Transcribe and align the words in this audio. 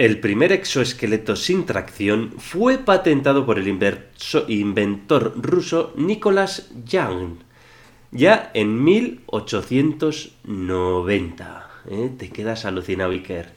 El 0.00 0.18
primer 0.18 0.50
exoesqueleto 0.50 1.36
sin 1.36 1.66
tracción 1.66 2.32
fue 2.38 2.78
patentado 2.78 3.44
por 3.44 3.58
el 3.58 3.68
inventor 3.68 5.34
ruso 5.36 5.92
Nicholas 5.94 6.70
Young 6.86 7.40
ya 8.10 8.50
en 8.54 8.82
1890. 8.82 11.70
¿eh? 11.90 12.10
Te 12.16 12.30
quedas 12.30 12.64
alucinado, 12.64 13.10
Iker. 13.10 13.50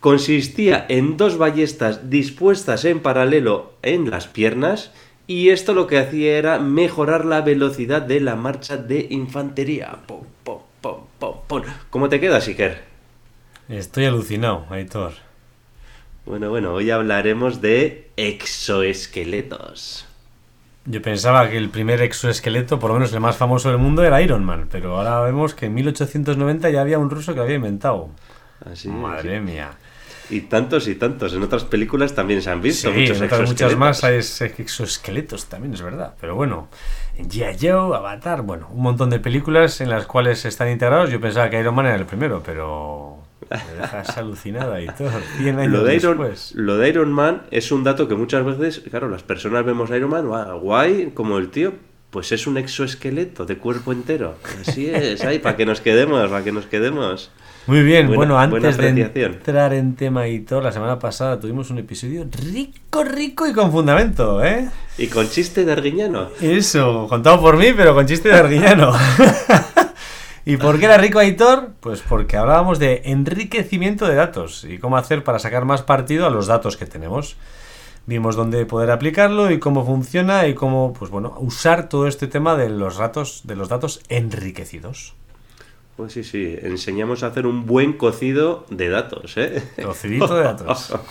Consistía 0.00 0.84
en 0.88 1.16
dos 1.16 1.38
ballestas 1.38 2.10
dispuestas 2.10 2.84
en 2.84 2.98
paralelo 2.98 3.74
en 3.82 4.10
las 4.10 4.26
piernas 4.26 4.90
y 5.28 5.50
esto 5.50 5.74
lo 5.74 5.86
que 5.86 5.98
hacía 5.98 6.36
era 6.36 6.58
mejorar 6.58 7.24
la 7.24 7.42
velocidad 7.42 8.02
de 8.02 8.18
la 8.18 8.34
marcha 8.34 8.76
de 8.76 9.06
infantería. 9.10 10.00
¿Cómo 11.90 12.08
te 12.08 12.18
quedas, 12.18 12.48
Iker? 12.48 12.82
Estoy 13.68 14.06
alucinado, 14.06 14.66
Aitor. 14.70 15.23
Bueno, 16.26 16.48
bueno, 16.50 16.72
hoy 16.72 16.90
hablaremos 16.90 17.60
de 17.60 18.10
exoesqueletos. 18.16 20.06
Yo 20.86 21.00
pensaba 21.02 21.48
que 21.48 21.56
el 21.56 21.70
primer 21.70 22.02
exoesqueleto, 22.02 22.78
por 22.78 22.90
lo 22.90 22.94
menos 22.94 23.12
el 23.12 23.20
más 23.20 23.36
famoso 23.36 23.68
del 23.70 23.78
mundo, 23.78 24.02
era 24.04 24.20
Iron 24.22 24.44
Man, 24.44 24.68
pero 24.70 24.96
ahora 24.96 25.20
vemos 25.20 25.54
que 25.54 25.66
en 25.66 25.74
1890 25.74 26.70
ya 26.70 26.80
había 26.80 26.98
un 26.98 27.10
ruso 27.10 27.32
que 27.32 27.38
lo 27.38 27.44
había 27.44 27.56
inventado. 27.56 28.10
Así 28.64 28.88
es, 28.88 28.94
Madre 28.94 29.40
mía. 29.40 29.72
Y 30.30 30.40
tantos 30.42 30.88
y 30.88 30.94
tantos. 30.94 31.34
En 31.34 31.42
otras 31.42 31.64
películas 31.64 32.14
también 32.14 32.40
se 32.40 32.50
han 32.50 32.62
visto 32.62 32.90
Sí, 32.90 33.00
muchos 33.00 33.18
en 33.18 33.24
otras 33.24 33.48
muchas 33.48 33.76
más 33.76 34.04
hay 34.04 34.16
ex- 34.16 34.40
exoesqueletos 34.40 35.46
también, 35.46 35.74
es 35.74 35.82
verdad. 35.82 36.14
Pero 36.18 36.34
bueno, 36.34 36.68
en 37.18 37.28
G.I. 37.28 37.58
Joe, 37.60 37.94
Avatar, 37.96 38.40
bueno, 38.42 38.68
un 38.70 38.82
montón 38.82 39.10
de 39.10 39.20
películas 39.20 39.82
en 39.82 39.90
las 39.90 40.06
cuales 40.06 40.44
están 40.46 40.70
integrados. 40.70 41.10
Yo 41.10 41.20
pensaba 41.20 41.50
que 41.50 41.60
Iron 41.60 41.74
Man 41.74 41.86
era 41.86 41.96
el 41.96 42.06
primero, 42.06 42.42
pero 42.44 43.18
me 43.50 43.80
dejas 43.80 44.16
alucinada 44.18 44.80
y 44.80 44.86
todo. 44.86 45.10
100 45.38 45.58
años 45.58 45.72
Lo 45.72 45.84
de, 45.84 45.96
Iron, 45.96 46.18
después. 46.18 46.52
lo 46.54 46.76
de 46.78 46.88
Iron 46.88 47.12
Man 47.12 47.42
es 47.50 47.70
un 47.72 47.84
dato 47.84 48.08
que 48.08 48.14
muchas 48.14 48.44
veces, 48.44 48.82
claro, 48.90 49.08
las 49.08 49.22
personas 49.22 49.64
vemos 49.64 49.90
a 49.90 49.96
Iron 49.96 50.10
Man, 50.10 50.26
"Guau, 50.26 50.60
guay, 50.60 51.10
como 51.14 51.38
el 51.38 51.50
tío, 51.50 51.72
pues 52.10 52.30
es 52.32 52.46
un 52.46 52.56
exoesqueleto 52.58 53.44
de 53.44 53.58
cuerpo 53.58 53.92
entero. 53.92 54.36
Así 54.60 54.88
es, 54.88 55.24
ahí, 55.24 55.38
para 55.40 55.56
que 55.56 55.66
nos 55.66 55.80
quedemos, 55.80 56.28
para 56.30 56.44
que 56.44 56.52
nos 56.52 56.66
quedemos. 56.66 57.30
Muy 57.66 57.82
bien, 57.82 58.06
Buena- 58.08 58.16
bueno, 58.34 58.38
antes 58.38 58.76
de 58.76 58.88
entrar 59.24 59.72
en 59.72 59.96
tema 59.96 60.28
y 60.28 60.40
todo, 60.40 60.60
la 60.60 60.70
semana 60.70 60.98
pasada 60.98 61.40
tuvimos 61.40 61.70
un 61.70 61.78
episodio 61.78 62.26
rico, 62.52 63.02
rico 63.02 63.46
y 63.48 63.54
con 63.54 63.72
fundamento, 63.72 64.44
¿eh? 64.44 64.68
Y 64.98 65.06
con 65.06 65.26
chiste 65.28 65.64
de 65.64 65.72
Arguiñano. 65.72 66.28
Eso, 66.42 67.06
contado 67.08 67.40
por 67.40 67.56
mí, 67.56 67.68
pero 67.74 67.94
con 67.94 68.06
chiste 68.06 68.28
de 68.28 68.34
arguiñano. 68.34 68.92
¿Y 70.46 70.56
por 70.58 70.78
qué 70.78 70.84
era 70.84 70.98
rico 70.98 71.18
Aitor? 71.18 71.70
Pues 71.80 72.02
porque 72.02 72.36
hablábamos 72.36 72.78
de 72.78 73.02
enriquecimiento 73.06 74.06
de 74.06 74.14
datos 74.14 74.64
y 74.64 74.78
cómo 74.78 74.96
hacer 74.96 75.24
para 75.24 75.38
sacar 75.38 75.64
más 75.64 75.82
partido 75.82 76.26
a 76.26 76.30
los 76.30 76.46
datos 76.46 76.76
que 76.76 76.86
tenemos. 76.86 77.36
Vimos 78.06 78.36
dónde 78.36 78.66
poder 78.66 78.90
aplicarlo 78.90 79.50
y 79.50 79.58
cómo 79.58 79.86
funciona 79.86 80.46
y 80.46 80.54
cómo, 80.54 80.92
pues 80.92 81.10
bueno, 81.10 81.34
usar 81.38 81.88
todo 81.88 82.06
este 82.06 82.26
tema 82.26 82.56
de 82.56 82.68
los 82.68 82.98
datos, 82.98 83.42
de 83.44 83.56
los 83.56 83.70
datos 83.70 84.02
enriquecidos. 84.10 85.14
Pues 85.96 86.12
sí, 86.12 86.24
sí, 86.24 86.56
enseñamos 86.60 87.22
a 87.22 87.28
hacer 87.28 87.46
un 87.46 87.64
buen 87.64 87.94
cocido 87.94 88.66
de 88.68 88.90
datos, 88.90 89.36
¿eh? 89.38 89.62
Cocidito 89.82 90.34
de 90.34 90.42
datos. 90.42 90.94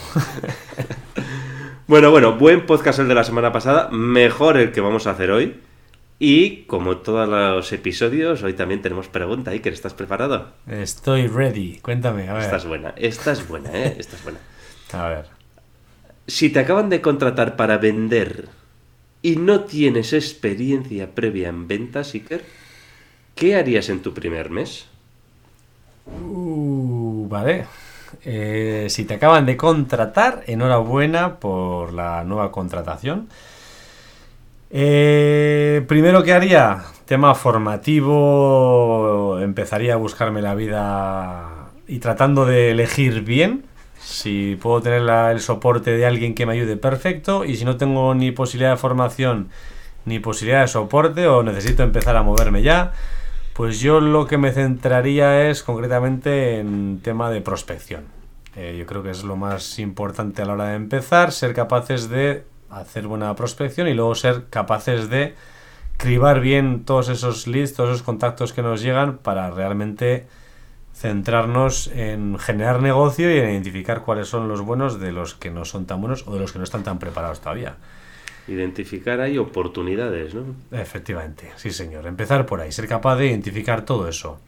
Bueno, 1.86 2.12
bueno, 2.12 2.38
buen 2.38 2.66
podcast 2.66 3.00
el 3.00 3.10
de 3.10 3.14
la 3.14 3.26
semana 3.26 3.52
pasada, 3.52 3.90
mejor 3.92 4.56
el 4.56 4.72
que 4.72 4.80
vamos 4.80 5.06
a 5.06 5.12
hacer 5.12 5.32
hoy. 5.32 5.60
Y 6.26 6.64
como 6.68 7.00
todos 7.00 7.28
los 7.28 7.74
episodios, 7.74 8.44
hoy 8.44 8.54
también 8.54 8.82
tenemos 8.82 9.10
pregunta, 9.10 9.52
Iker, 9.52 9.74
¿estás 9.74 9.94
preparado? 9.94 10.54
Estoy 10.68 11.28
ready. 11.28 11.80
Cuéntame, 11.82 12.30
a 12.30 12.34
ver. 12.36 12.44
Esta 12.44 12.56
es 12.56 12.66
buena, 12.66 12.94
esta 12.96 13.34
es 13.34 13.46
buena, 13.46 13.70
¿eh? 13.74 13.98
Esta 14.00 14.16
es 14.16 14.24
buena. 14.24 14.40
A 14.94 15.10
ver. 15.10 15.26
Si 16.26 16.50
te 16.50 16.60
acaban 16.60 16.88
de 16.88 17.02
contratar 17.02 17.58
para 17.58 17.78
vender 17.78 18.48
y 19.22 19.36
no 19.36 19.66
tienes 19.66 20.14
experiencia 20.14 21.14
previa 21.14 21.50
en 21.50 21.68
ventas, 21.68 22.14
Iker, 22.14 22.46
¿qué 23.36 23.58
harías 23.58 23.90
en 23.90 24.02
tu 24.02 24.14
primer 24.14 24.50
mes? 24.50 24.86
Uh, 26.06 27.28
vale. 27.28 27.66
Eh, 28.24 28.88
si 28.90 29.04
te 29.04 29.16
acaban 29.16 29.46
de 29.46 29.58
contratar, 29.58 30.46
enhorabuena 30.48 31.42
por 31.42 31.92
la 31.92 32.24
nueva 32.24 32.50
contratación. 32.50 33.28
Eh, 34.76 35.86
primero 35.88 36.24
que 36.24 36.34
haría, 36.34 36.84
tema 37.06 37.36
formativo, 37.36 38.10
empezaría 39.40 39.94
a 39.94 39.98
buscarme 39.98 40.42
la 40.42 40.56
vida 40.56 41.70
y 41.88 42.00
tratando 42.00 42.48
de 42.48 42.72
elegir 42.72 43.22
bien. 43.22 43.66
Si 44.00 44.58
puedo 44.60 44.82
tener 44.82 45.08
el 45.32 45.40
soporte 45.42 45.96
de 45.96 46.08
alguien 46.08 46.34
que 46.34 46.48
me 46.48 46.54
ayude, 46.54 46.76
perfecto. 46.76 47.46
Y 47.46 47.56
si 47.56 47.66
no 47.66 47.78
tengo 47.78 48.16
ni 48.16 48.32
posibilidad 48.32 48.72
de 48.72 48.78
formación 48.78 49.50
ni 50.06 50.18
posibilidad 50.18 50.62
de 50.62 50.68
soporte 50.68 51.28
o 51.28 51.44
necesito 51.44 51.84
empezar 51.84 52.16
a 52.16 52.24
moverme 52.24 52.64
ya, 52.64 52.94
pues 53.54 53.80
yo 53.80 54.02
lo 54.02 54.26
que 54.26 54.40
me 54.40 54.52
centraría 54.52 55.50
es 55.50 55.62
concretamente 55.62 56.60
en 56.60 57.00
tema 57.04 57.30
de 57.30 57.42
prospección. 57.42 58.06
Eh, 58.56 58.76
yo 58.78 58.88
creo 58.88 59.04
que 59.04 59.12
es 59.12 59.24
lo 59.24 59.36
más 59.36 59.78
importante 59.78 60.42
a 60.42 60.46
la 60.46 60.54
hora 60.54 60.70
de 60.70 60.76
empezar, 60.78 61.32
ser 61.32 61.54
capaces 61.54 62.10
de 62.10 62.44
hacer 62.78 63.08
buena 63.08 63.36
prospección 63.36 63.88
y 63.88 63.94
luego 63.94 64.16
ser 64.16 64.46
capaces 64.50 65.10
de 65.10 65.36
cribar 65.98 66.40
bien 66.42 66.86
todos 66.86 67.10
esos 67.10 67.48
leads, 67.48 67.74
todos 67.74 67.92
esos 67.92 68.04
contactos 68.04 68.54
que 68.54 68.62
nos 68.62 68.82
llegan 68.82 69.18
para 69.18 69.52
realmente 69.52 70.26
centrarnos 70.94 71.88
en 71.88 72.38
generar 72.38 72.82
negocio 72.82 73.34
y 73.34 73.40
en 73.40 73.50
identificar 73.50 74.02
cuáles 74.02 74.28
son 74.28 74.48
los 74.48 74.62
buenos 74.62 75.00
de 75.00 75.12
los 75.12 75.34
que 75.34 75.50
no 75.50 75.66
son 75.66 75.86
tan 75.86 76.02
buenos 76.02 76.28
o 76.28 76.34
de 76.34 76.40
los 76.40 76.52
que 76.52 76.60
no 76.60 76.64
están 76.64 76.84
tan 76.84 77.00
preparados 77.00 77.40
todavía. 77.42 77.76
Identificar 78.48 79.22
ahí 79.22 79.38
oportunidades, 79.38 80.34
¿no? 80.36 80.44
Efectivamente, 80.72 81.52
sí 81.56 81.72
señor. 81.72 82.06
Empezar 82.06 82.46
por 82.46 82.62
ahí, 82.62 82.72
ser 82.72 82.88
capaz 82.88 83.16
de 83.16 83.28
identificar 83.28 83.86
todo 83.86 84.08
eso. 84.08 84.40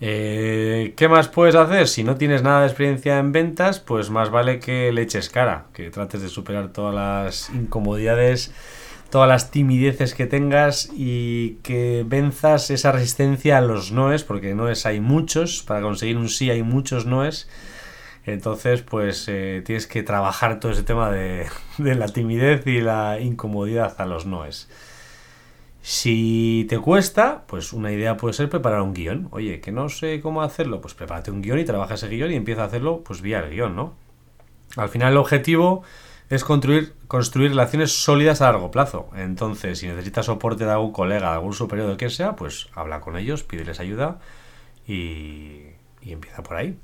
Eh, 0.00 0.94
¿Qué 0.96 1.08
más 1.08 1.28
puedes 1.28 1.56
hacer? 1.56 1.88
Si 1.88 2.04
no 2.04 2.16
tienes 2.16 2.42
nada 2.42 2.60
de 2.60 2.66
experiencia 2.68 3.18
en 3.18 3.32
ventas, 3.32 3.80
pues 3.80 4.10
más 4.10 4.30
vale 4.30 4.60
que 4.60 4.92
le 4.92 5.02
eches 5.02 5.28
cara, 5.28 5.66
que 5.72 5.90
trates 5.90 6.22
de 6.22 6.28
superar 6.28 6.68
todas 6.72 6.94
las 6.94 7.50
incomodidades, 7.50 8.54
todas 9.10 9.28
las 9.28 9.50
timideces 9.50 10.14
que 10.14 10.26
tengas 10.26 10.88
y 10.94 11.54
que 11.64 12.04
venzas 12.06 12.70
esa 12.70 12.92
resistencia 12.92 13.58
a 13.58 13.60
los 13.60 13.90
noes, 13.90 14.22
porque 14.22 14.54
noes 14.54 14.86
hay 14.86 15.00
muchos, 15.00 15.64
para 15.64 15.80
conseguir 15.80 16.16
un 16.16 16.28
sí 16.28 16.50
hay 16.50 16.62
muchos 16.62 17.06
noes. 17.06 17.48
Entonces, 18.24 18.82
pues 18.82 19.24
eh, 19.28 19.62
tienes 19.64 19.86
que 19.86 20.02
trabajar 20.02 20.60
todo 20.60 20.70
ese 20.70 20.82
tema 20.82 21.10
de, 21.10 21.46
de 21.78 21.94
la 21.96 22.06
timidez 22.06 22.66
y 22.66 22.80
la 22.80 23.18
incomodidad 23.20 24.00
a 24.00 24.06
los 24.06 24.26
noes. 24.26 24.68
Si 25.80 26.66
te 26.68 26.78
cuesta, 26.78 27.44
pues 27.46 27.72
una 27.72 27.92
idea 27.92 28.16
puede 28.16 28.34
ser 28.34 28.48
preparar 28.48 28.82
un 28.82 28.94
guion. 28.94 29.28
Oye, 29.30 29.60
que 29.60 29.72
no 29.72 29.88
sé 29.88 30.20
cómo 30.20 30.42
hacerlo, 30.42 30.80
pues 30.80 30.94
prepárate 30.94 31.30
un 31.30 31.40
guion 31.40 31.58
y 31.58 31.64
trabaja 31.64 31.94
ese 31.94 32.08
guion 32.08 32.32
y 32.32 32.34
empieza 32.34 32.62
a 32.62 32.66
hacerlo 32.66 33.02
pues 33.04 33.22
vía 33.22 33.38
el 33.40 33.50
guion, 33.50 33.76
¿no? 33.76 33.94
Al 34.76 34.88
final 34.88 35.12
el 35.12 35.18
objetivo 35.18 35.82
es 36.28 36.44
construir, 36.44 36.94
construir 37.06 37.50
relaciones 37.50 37.92
sólidas 37.92 38.42
a 38.42 38.46
largo 38.52 38.70
plazo. 38.70 39.08
Entonces, 39.16 39.78
si 39.78 39.86
necesitas 39.86 40.26
soporte 40.26 40.64
de 40.64 40.72
algún 40.72 40.92
colega, 40.92 41.30
de 41.30 41.34
algún 41.34 41.54
superior, 41.54 41.88
de 41.88 41.96
que 41.96 42.10
sea, 42.10 42.36
pues 42.36 42.68
habla 42.74 43.00
con 43.00 43.16
ellos, 43.16 43.44
pídeles 43.44 43.80
ayuda 43.80 44.18
y, 44.86 45.62
y 46.02 46.12
empieza 46.12 46.42
por 46.42 46.56
ahí. 46.56 46.78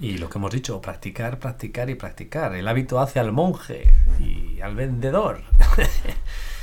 Y 0.00 0.18
lo 0.18 0.30
que 0.30 0.38
hemos 0.38 0.50
dicho, 0.50 0.80
practicar, 0.80 1.38
practicar 1.38 1.90
y 1.90 1.94
practicar. 1.94 2.54
El 2.54 2.66
hábito 2.66 3.00
hace 3.00 3.20
al 3.20 3.32
monje 3.32 3.88
y 4.18 4.60
al 4.62 4.74
vendedor. 4.74 5.42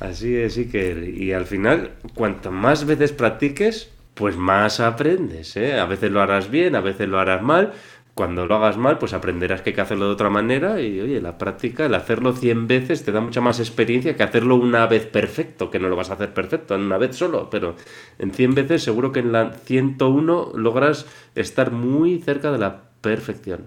Así 0.00 0.36
es, 0.36 0.58
Iker. 0.58 1.08
Y 1.08 1.32
al 1.32 1.46
final, 1.46 1.92
cuanto 2.14 2.50
más 2.50 2.84
veces 2.84 3.12
practiques, 3.12 3.90
pues 4.14 4.36
más 4.36 4.80
aprendes, 4.80 5.56
¿eh? 5.56 5.78
A 5.78 5.86
veces 5.86 6.10
lo 6.10 6.20
harás 6.20 6.50
bien, 6.50 6.76
a 6.76 6.80
veces 6.80 7.08
lo 7.08 7.18
harás 7.18 7.42
mal. 7.42 7.72
Cuando 8.14 8.46
lo 8.46 8.54
hagas 8.56 8.78
mal, 8.78 8.96
pues 8.96 9.12
aprenderás 9.12 9.60
que 9.60 9.70
hay 9.70 9.74
que 9.74 9.82
hacerlo 9.82 10.06
de 10.06 10.12
otra 10.12 10.30
manera. 10.30 10.80
Y 10.80 11.00
oye, 11.00 11.20
la 11.20 11.36
práctica, 11.36 11.84
el 11.86 11.94
hacerlo 11.94 12.32
100 12.32 12.66
veces, 12.66 13.04
te 13.04 13.12
da 13.12 13.20
mucha 13.20 13.42
más 13.42 13.60
experiencia 13.60 14.16
que 14.16 14.22
hacerlo 14.22 14.56
una 14.56 14.86
vez 14.86 15.06
perfecto, 15.06 15.70
que 15.70 15.78
no 15.78 15.88
lo 15.88 15.96
vas 15.96 16.10
a 16.10 16.14
hacer 16.14 16.32
perfecto 16.32 16.74
en 16.74 16.82
una 16.82 16.96
vez 16.98 17.16
solo. 17.16 17.50
Pero 17.50 17.76
en 18.18 18.32
100 18.32 18.54
veces, 18.54 18.82
seguro 18.82 19.12
que 19.12 19.20
en 19.20 19.32
la 19.32 19.52
101 19.52 20.52
logras 20.54 21.06
estar 21.34 21.72
muy 21.72 22.18
cerca 22.20 22.50
de 22.52 22.58
la 22.58 22.84
perfección. 23.02 23.66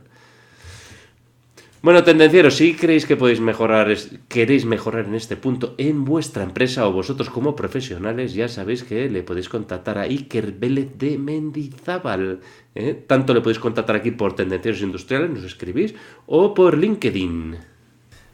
Bueno, 1.82 2.04
tendencieros, 2.04 2.58
si 2.58 2.76
creéis 2.76 3.06
que 3.06 3.16
podéis 3.16 3.40
mejorar, 3.40 3.88
queréis 4.28 4.66
mejorar 4.66 5.06
en 5.06 5.16
este 5.16 5.38
punto 5.38 5.76
en 5.78 6.04
vuestra 6.04 6.44
empresa 6.44 6.86
o 6.86 6.92
vosotros 6.92 7.30
como 7.30 7.56
profesionales, 7.56 8.34
ya 8.34 8.50
sabéis 8.50 8.84
que 8.84 9.10
le 9.10 9.24
podéis 9.24 9.48
contactar 9.48 9.98
a 9.98 10.02
Iker 10.02 10.52
Vélez 10.52 10.98
de 10.98 11.18
Mendizábal. 11.18 12.42
¿eh? 12.76 13.02
Tanto 13.08 13.34
le 13.34 13.40
podéis 13.40 13.60
contactar 13.60 13.96
aquí 13.96 14.12
por 14.12 14.36
Tendencieros 14.36 14.82
Industriales, 14.82 15.30
nos 15.30 15.46
escribís, 15.46 15.96
o 16.26 16.54
por 16.54 16.78
LinkedIn. 16.78 17.56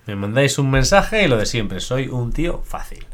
Me 0.08 0.16
mandáis 0.16 0.58
un 0.58 0.72
mensaje 0.72 1.24
y 1.24 1.28
lo 1.28 1.38
de 1.38 1.46
siempre, 1.46 1.80
soy 1.82 2.08
un 2.08 2.32
tío 2.32 2.62
fácil. 2.64 3.06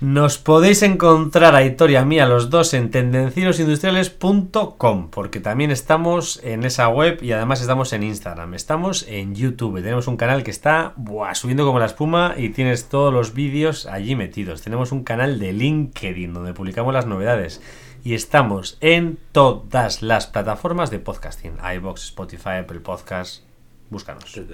Nos 0.00 0.38
podéis 0.38 0.84
encontrar 0.84 1.56
a 1.56 1.64
Hitor 1.64 1.90
y 1.90 1.96
a 1.96 2.04
mí, 2.04 2.20
a 2.20 2.26
los 2.26 2.50
dos, 2.50 2.72
en 2.72 2.92
tendencierosindustriales.com, 2.92 5.10
porque 5.10 5.40
también 5.40 5.72
estamos 5.72 6.40
en 6.44 6.62
esa 6.62 6.88
web 6.88 7.20
y 7.20 7.32
además 7.32 7.60
estamos 7.60 7.92
en 7.92 8.04
Instagram. 8.04 8.54
Estamos 8.54 9.04
en 9.08 9.34
YouTube. 9.34 9.82
Tenemos 9.82 10.06
un 10.06 10.16
canal 10.16 10.44
que 10.44 10.52
está 10.52 10.94
subiendo 11.34 11.66
como 11.66 11.80
la 11.80 11.86
espuma 11.86 12.34
y 12.36 12.50
tienes 12.50 12.88
todos 12.88 13.12
los 13.12 13.34
vídeos 13.34 13.86
allí 13.86 14.14
metidos. 14.14 14.62
Tenemos 14.62 14.92
un 14.92 15.02
canal 15.02 15.40
de 15.40 15.52
LinkedIn 15.52 16.32
donde 16.32 16.54
publicamos 16.54 16.94
las 16.94 17.06
novedades. 17.06 17.60
Y 18.04 18.14
estamos 18.14 18.78
en 18.80 19.18
todas 19.32 20.02
las 20.02 20.28
plataformas 20.28 20.92
de 20.92 21.00
podcasting: 21.00 21.54
iBox, 21.74 22.04
Spotify, 22.04 22.58
Apple 22.60 22.78
Podcasts. 22.78 23.42
Búscanos. 23.90 24.30
Sí. 24.30 24.46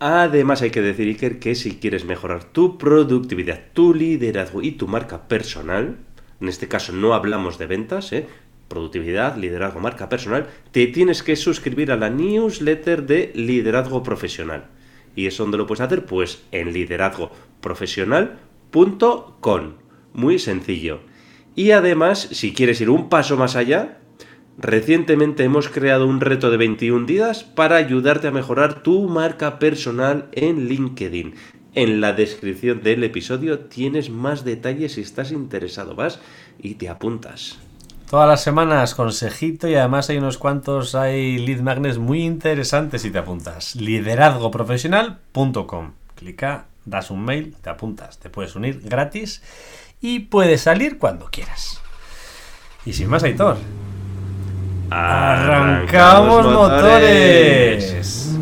Además 0.00 0.62
hay 0.62 0.70
que 0.70 0.80
decir, 0.80 1.06
Iker, 1.08 1.38
que 1.38 1.54
si 1.54 1.76
quieres 1.76 2.06
mejorar 2.06 2.44
tu 2.44 2.78
productividad, 2.78 3.60
tu 3.74 3.92
liderazgo 3.92 4.62
y 4.62 4.70
tu 4.72 4.88
marca 4.88 5.28
personal, 5.28 5.98
en 6.40 6.48
este 6.48 6.68
caso 6.68 6.94
no 6.94 7.12
hablamos 7.12 7.58
de 7.58 7.66
ventas, 7.66 8.10
¿eh? 8.14 8.26
productividad, 8.68 9.36
liderazgo, 9.36 9.78
marca 9.78 10.08
personal, 10.08 10.46
te 10.72 10.86
tienes 10.86 11.22
que 11.22 11.36
suscribir 11.36 11.92
a 11.92 11.96
la 11.96 12.08
newsletter 12.08 13.04
de 13.04 13.30
liderazgo 13.34 14.02
profesional. 14.02 14.68
¿Y 15.14 15.26
eso 15.26 15.42
dónde 15.42 15.58
lo 15.58 15.66
puedes 15.66 15.82
hacer? 15.82 16.06
Pues 16.06 16.44
en 16.50 16.72
liderazgoprofesional.com. 16.72 19.72
Muy 20.14 20.38
sencillo. 20.38 21.00
Y 21.54 21.72
además, 21.72 22.26
si 22.32 22.54
quieres 22.54 22.80
ir 22.80 22.88
un 22.88 23.10
paso 23.10 23.36
más 23.36 23.54
allá, 23.54 23.99
Recientemente 24.62 25.42
hemos 25.42 25.70
creado 25.70 26.06
un 26.06 26.20
reto 26.20 26.50
de 26.50 26.58
21 26.58 27.06
días 27.06 27.44
para 27.44 27.76
ayudarte 27.76 28.28
a 28.28 28.30
mejorar 28.30 28.82
tu 28.82 29.08
marca 29.08 29.58
personal 29.58 30.28
en 30.32 30.68
LinkedIn. 30.68 31.34
En 31.74 32.02
la 32.02 32.12
descripción 32.12 32.82
del 32.82 33.02
episodio 33.02 33.60
tienes 33.60 34.10
más 34.10 34.44
detalles 34.44 34.92
si 34.92 35.00
estás 35.00 35.32
interesado. 35.32 35.94
Vas 35.94 36.20
y 36.58 36.74
te 36.74 36.90
apuntas. 36.90 37.58
Todas 38.10 38.28
las 38.28 38.42
semanas 38.42 38.94
consejito 38.94 39.66
y 39.66 39.76
además 39.76 40.10
hay 40.10 40.18
unos 40.18 40.36
cuantos, 40.36 40.94
hay 40.94 41.38
lead 41.38 41.60
magnets 41.60 41.96
muy 41.96 42.22
interesantes 42.22 43.00
si 43.00 43.10
te 43.10 43.16
apuntas. 43.16 43.76
Liderazgoprofesional.com. 43.76 45.92
Clica, 46.16 46.66
das 46.84 47.10
un 47.10 47.24
mail, 47.24 47.56
te 47.62 47.70
apuntas. 47.70 48.18
Te 48.18 48.28
puedes 48.28 48.54
unir 48.56 48.82
gratis 48.84 49.42
y 50.02 50.18
puedes 50.18 50.60
salir 50.60 50.98
cuando 50.98 51.30
quieras. 51.30 51.80
Y 52.84 52.92
sin 52.92 53.08
más, 53.08 53.22
Aitor, 53.22 53.56
¡Arrancamos 54.90 56.46
motores! 56.46 58.36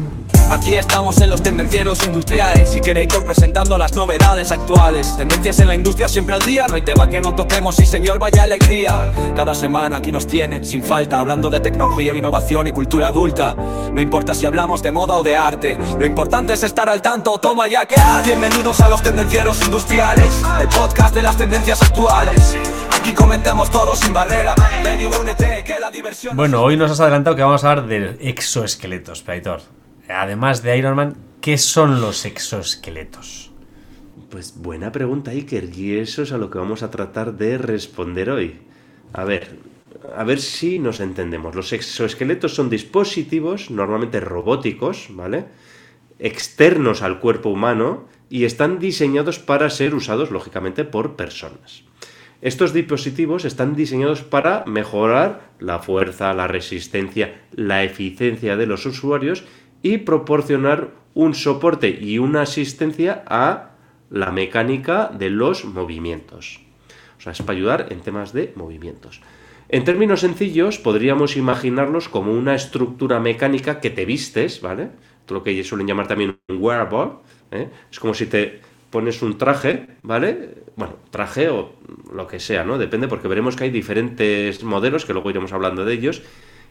Aquí 0.50 0.76
estamos 0.76 1.20
en 1.20 1.28
los 1.28 1.42
tendencieros 1.42 2.02
industriales 2.06 2.74
y 2.74 2.80
Creator 2.80 3.22
presentando 3.22 3.76
las 3.76 3.92
novedades 3.92 4.50
actuales. 4.50 5.14
Tendencias 5.14 5.58
en 5.60 5.68
la 5.68 5.74
industria 5.74 6.08
siempre 6.08 6.34
al 6.34 6.40
día, 6.40 6.66
no 6.66 6.76
hay 6.76 6.82
tema 6.82 7.06
que 7.06 7.20
no 7.20 7.34
toquemos 7.34 7.78
y 7.80 7.84
señor 7.84 8.18
vaya 8.18 8.44
alegría. 8.44 9.12
Cada 9.36 9.54
semana 9.54 9.98
aquí 9.98 10.10
nos 10.10 10.26
tienen 10.26 10.64
sin 10.64 10.82
falta 10.82 11.20
hablando 11.20 11.50
de 11.50 11.60
tecnología, 11.60 12.14
innovación 12.14 12.66
y 12.66 12.72
cultura 12.72 13.08
adulta. 13.08 13.54
No 13.92 14.00
importa 14.00 14.32
si 14.32 14.46
hablamos 14.46 14.82
de 14.82 14.90
moda 14.90 15.16
o 15.16 15.22
de 15.22 15.36
arte, 15.36 15.76
lo 15.98 16.06
importante 16.06 16.54
es 16.54 16.62
estar 16.62 16.88
al 16.88 17.02
tanto. 17.02 17.36
Toma 17.36 17.68
ya 17.68 17.84
que 17.84 17.96
bienvenidos 18.24 18.80
a 18.80 18.88
los 18.88 19.02
tendencieros 19.02 19.62
industriales, 19.62 20.42
el 20.62 20.68
podcast 20.68 21.14
de 21.14 21.22
las 21.22 21.36
tendencias 21.36 21.82
actuales. 21.82 22.56
Aquí 22.98 23.12
comentamos 23.12 23.70
todo 23.70 23.94
sin 23.94 24.14
barrera. 24.14 24.54
Ven 24.82 24.98
y 24.98 25.62
que 25.62 25.78
la 25.78 25.90
diversión. 25.90 26.34
Bueno, 26.34 26.62
hoy 26.62 26.78
nos 26.78 26.90
has 26.90 27.00
adelantado 27.00 27.36
que 27.36 27.42
vamos 27.42 27.62
a 27.64 27.70
hablar 27.70 27.86
de 27.86 28.16
exoesqueletos, 28.20 29.20
Praitor. 29.20 29.60
Además 30.08 30.62
de 30.62 30.78
Iron 30.78 30.96
Man, 30.96 31.16
¿qué 31.42 31.58
son 31.58 32.00
los 32.00 32.24
exoesqueletos? 32.24 33.50
Pues 34.30 34.54
buena 34.56 34.90
pregunta, 34.90 35.32
Iker, 35.32 35.68
y 35.76 35.98
eso 35.98 36.22
es 36.22 36.32
a 36.32 36.38
lo 36.38 36.50
que 36.50 36.58
vamos 36.58 36.82
a 36.82 36.90
tratar 36.90 37.34
de 37.34 37.58
responder 37.58 38.30
hoy. 38.30 38.58
A 39.12 39.24
ver, 39.24 39.58
a 40.16 40.24
ver 40.24 40.40
si 40.40 40.78
nos 40.78 41.00
entendemos. 41.00 41.54
Los 41.54 41.74
exoesqueletos 41.74 42.54
son 42.54 42.70
dispositivos 42.70 43.70
normalmente 43.70 44.20
robóticos, 44.20 45.08
¿vale? 45.10 45.44
Externos 46.18 47.02
al 47.02 47.20
cuerpo 47.20 47.50
humano 47.50 48.06
y 48.30 48.44
están 48.44 48.78
diseñados 48.78 49.38
para 49.38 49.68
ser 49.68 49.94
usados, 49.94 50.30
lógicamente, 50.30 50.84
por 50.84 51.16
personas. 51.16 51.84
Estos 52.40 52.72
dispositivos 52.72 53.44
están 53.44 53.74
diseñados 53.74 54.22
para 54.22 54.64
mejorar 54.64 55.50
la 55.58 55.80
fuerza, 55.80 56.32
la 56.34 56.46
resistencia, 56.46 57.42
la 57.52 57.82
eficiencia 57.82 58.56
de 58.56 58.66
los 58.66 58.86
usuarios 58.86 59.44
y 59.82 59.98
proporcionar 59.98 60.90
un 61.14 61.34
soporte 61.34 61.88
y 61.88 62.18
una 62.18 62.42
asistencia 62.42 63.24
a 63.26 63.70
la 64.10 64.30
mecánica 64.30 65.10
de 65.12 65.30
los 65.30 65.64
movimientos. 65.64 66.60
O 67.18 67.20
sea, 67.20 67.32
es 67.32 67.42
para 67.42 67.56
ayudar 67.56 67.86
en 67.90 68.00
temas 68.00 68.32
de 68.32 68.52
movimientos. 68.54 69.20
En 69.68 69.84
términos 69.84 70.20
sencillos, 70.20 70.78
podríamos 70.78 71.36
imaginarlos 71.36 72.08
como 72.08 72.32
una 72.32 72.54
estructura 72.54 73.20
mecánica 73.20 73.80
que 73.80 73.90
te 73.90 74.06
vistes, 74.06 74.62
¿vale? 74.62 74.90
Lo 75.28 75.42
que 75.42 75.50
ellos 75.50 75.66
suelen 75.66 75.86
llamar 75.86 76.08
también 76.08 76.38
un 76.48 76.56
wearable. 76.58 77.18
¿eh? 77.50 77.68
Es 77.90 78.00
como 78.00 78.14
si 78.14 78.26
te 78.26 78.60
pones 78.88 79.20
un 79.20 79.36
traje, 79.36 79.88
¿vale? 80.02 80.54
Bueno, 80.76 80.94
traje 81.10 81.50
o 81.50 81.74
lo 82.12 82.26
que 82.26 82.40
sea, 82.40 82.64
¿no? 82.64 82.78
Depende 82.78 83.08
porque 83.08 83.28
veremos 83.28 83.56
que 83.56 83.64
hay 83.64 83.70
diferentes 83.70 84.62
modelos, 84.64 85.04
que 85.04 85.12
luego 85.12 85.28
iremos 85.28 85.52
hablando 85.52 85.84
de 85.84 85.92
ellos. 85.92 86.22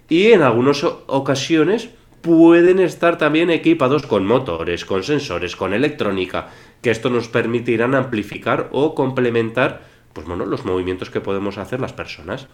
Y 0.10 0.32
en 0.32 0.42
algunas 0.42 0.84
ocasiones 0.84 1.90
pueden 2.28 2.80
estar 2.80 3.18
también 3.18 3.50
equipados 3.50 4.06
con 4.06 4.26
motores, 4.26 4.84
con 4.84 5.02
sensores, 5.02 5.56
con 5.56 5.74
electrónica, 5.74 6.50
que 6.82 6.92
esto 6.92 7.10
nos 7.10 7.30
permitirán 7.30 7.96
amplificar 7.96 8.68
o 8.74 8.94
complementar 8.94 9.82
pues 10.12 10.28
bueno, 10.28 10.46
los 10.46 10.66
movimientos 10.66 11.10
que 11.10 11.22
podemos 11.22 11.58
hacer 11.58 11.80
las 11.80 11.94
personas. 11.94 12.48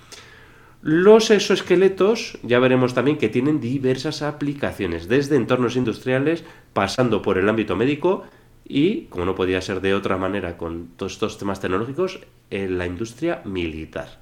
Los 0.84 1.31
exoesqueletos 1.31 2.38
ya 2.44 2.60
veremos 2.60 2.94
también 2.94 3.18
que 3.18 3.30
tienen 3.30 3.60
diversas 3.60 4.22
aplicaciones, 4.22 5.08
desde 5.08 5.38
entornos 5.38 5.75
industriales, 5.75 6.44
pasando 6.74 7.24
por 7.24 7.40
el 7.40 7.50
ámbito 7.50 7.75
médico 7.75 8.25
y, 8.68 9.06
como 9.06 9.25
no 9.25 9.34
podía 9.34 9.62
ser 9.62 9.81
de 9.81 9.96
otra 9.96 10.18
manera 10.18 10.56
con 10.56 10.90
todos 10.98 11.14
estos 11.14 11.40
temas 11.40 11.62
tecnológicos, 11.62 12.20
en 12.52 12.78
la 12.78 12.86
industria 12.86 13.42
militar. 13.44 14.20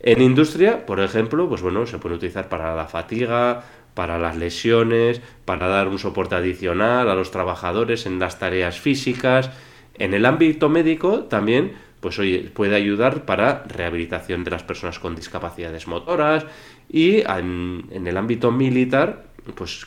En 0.00 0.20
industria, 0.22 0.86
por 0.86 0.98
ejemplo, 1.00 1.48
pues 1.48 1.62
bueno, 1.62 1.86
se 1.86 1.98
puede 1.98 2.16
utilizar 2.16 2.48
para 2.48 2.74
la 2.74 2.86
fatiga, 2.86 3.62
para 3.96 4.18
las 4.18 4.36
lesiones, 4.36 5.22
para 5.46 5.66
dar 5.66 5.88
un 5.88 5.98
soporte 5.98 6.36
adicional 6.36 7.10
a 7.10 7.14
los 7.16 7.30
trabajadores 7.32 8.04
en 8.04 8.20
las 8.20 8.38
tareas 8.38 8.78
físicas. 8.78 9.50
En 9.94 10.12
el 10.12 10.26
ámbito 10.26 10.68
médico 10.68 11.24
también 11.24 11.72
pues 12.00 12.18
oye, 12.18 12.50
puede 12.54 12.76
ayudar 12.76 13.24
para 13.24 13.64
rehabilitación 13.64 14.44
de 14.44 14.52
las 14.52 14.62
personas 14.62 14.98
con 14.98 15.16
discapacidades 15.16 15.88
motoras 15.88 16.46
y 16.88 17.22
en, 17.22 17.88
el 17.90 18.16
ámbito 18.16 18.52
militar, 18.52 19.24
pues 19.54 19.86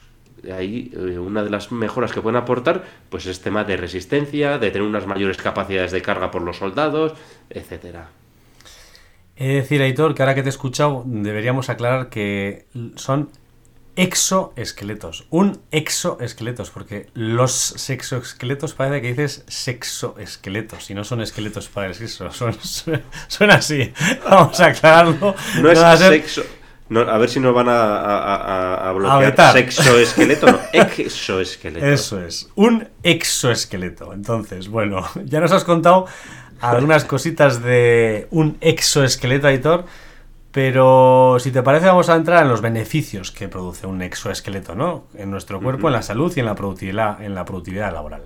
ahí 0.51 0.91
eh, 0.93 1.19
una 1.19 1.43
de 1.43 1.49
las 1.49 1.71
mejoras 1.71 2.11
que 2.11 2.21
pueden 2.21 2.35
aportar 2.35 2.83
pues 3.09 3.25
es 3.25 3.41
tema 3.41 3.63
de 3.63 3.77
resistencia, 3.77 4.57
de 4.57 4.71
tener 4.71 4.87
unas 4.87 5.07
mayores 5.07 5.37
capacidades 5.37 5.91
de 5.91 6.01
carga 6.01 6.31
por 6.31 6.41
los 6.41 6.57
soldados, 6.57 7.13
etcétera. 7.49 8.09
Es 9.35 9.53
decir, 9.53 9.81
Aitor, 9.81 10.15
que 10.15 10.21
ahora 10.21 10.35
que 10.35 10.41
te 10.41 10.49
he 10.49 10.55
escuchado, 10.57 11.03
deberíamos 11.05 11.69
aclarar 11.69 12.09
que 12.09 12.65
son 12.95 13.29
exoesqueletos. 13.99 15.25
Un 15.29 15.59
exoesqueletos, 15.71 16.69
porque 16.69 17.09
los 17.13 17.51
sexoesqueletos 17.51 18.73
parece 18.73 19.01
que 19.01 19.09
dices 19.09 19.43
sexoesqueletos 19.47 20.89
y 20.89 20.93
no 20.93 21.03
son 21.03 21.19
esqueletos 21.19 21.67
para 21.67 21.87
el 21.87 21.95
sexo. 21.95 22.31
Son, 22.31 22.57
son, 23.27 23.51
así. 23.51 23.91
Vamos 24.23 24.57
a 24.61 24.67
aclararlo. 24.67 25.35
No, 25.61 25.69
es 25.69 25.99
sexo. 25.99 26.43
a 26.95 27.17
ver 27.17 27.29
si 27.29 27.41
nos 27.41 27.53
van 27.53 27.67
a, 27.67 28.87
a, 28.87 28.93
bloquear. 28.93 29.51
Sexoesqueleto, 29.51 30.47
no, 30.47 30.59
exoesqueleto. 30.71 31.85
Eso 31.85 32.23
es, 32.23 32.49
un 32.55 32.87
exoesqueleto. 33.03 34.13
Entonces, 34.13 34.69
bueno, 34.69 35.05
ya 35.25 35.41
nos 35.41 35.51
has 35.51 35.65
contado 35.65 36.05
algunas 36.61 37.03
cositas 37.03 37.61
de 37.61 38.29
un 38.31 38.57
exoesqueleto, 38.61 39.49
editor 39.49 39.83
pero 40.61 41.37
si 41.39 41.51
te 41.51 41.63
parece, 41.63 41.85
vamos 41.85 42.09
a 42.09 42.17
entrar 42.17 42.43
en 42.43 42.49
los 42.49 42.59
beneficios 42.59 43.31
que 43.31 43.47
produce 43.47 43.87
un 43.87 44.01
exoesqueleto, 44.01 44.75
¿no? 44.75 45.05
En 45.15 45.31
nuestro 45.31 45.61
cuerpo, 45.61 45.87
en 45.87 45.93
la 45.93 46.01
salud 46.01 46.33
y 46.35 46.41
en 46.41 46.45
la 46.45 46.55
productividad, 46.55 47.23
en 47.23 47.33
la 47.33 47.45
productividad 47.45 47.93
laboral. 47.93 48.23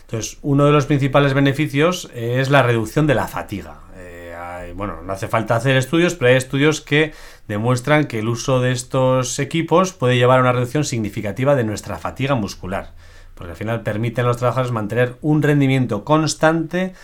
Entonces, 0.00 0.38
uno 0.40 0.64
de 0.64 0.72
los 0.72 0.86
principales 0.86 1.34
beneficios 1.34 2.10
es 2.14 2.48
la 2.48 2.62
reducción 2.62 3.06
de 3.06 3.14
la 3.14 3.28
fatiga. 3.28 3.80
Eh, 3.98 4.72
bueno, 4.74 5.02
no 5.02 5.12
hace 5.12 5.28
falta 5.28 5.56
hacer 5.56 5.76
estudios, 5.76 6.14
pero 6.14 6.30
hay 6.30 6.36
estudios 6.36 6.80
que 6.80 7.12
demuestran 7.48 8.06
que 8.06 8.20
el 8.20 8.28
uso 8.28 8.60
de 8.60 8.72
estos 8.72 9.38
equipos 9.38 9.92
puede 9.92 10.16
llevar 10.16 10.38
a 10.38 10.42
una 10.42 10.52
reducción 10.52 10.84
significativa 10.84 11.54
de 11.54 11.64
nuestra 11.64 11.98
fatiga 11.98 12.34
muscular, 12.34 12.92
porque 13.34 13.50
al 13.50 13.58
final 13.58 13.82
permiten 13.82 14.24
a 14.24 14.28
los 14.28 14.38
trabajadores 14.38 14.72
mantener 14.72 15.16
un 15.20 15.42
rendimiento 15.42 16.02
constante 16.02 16.94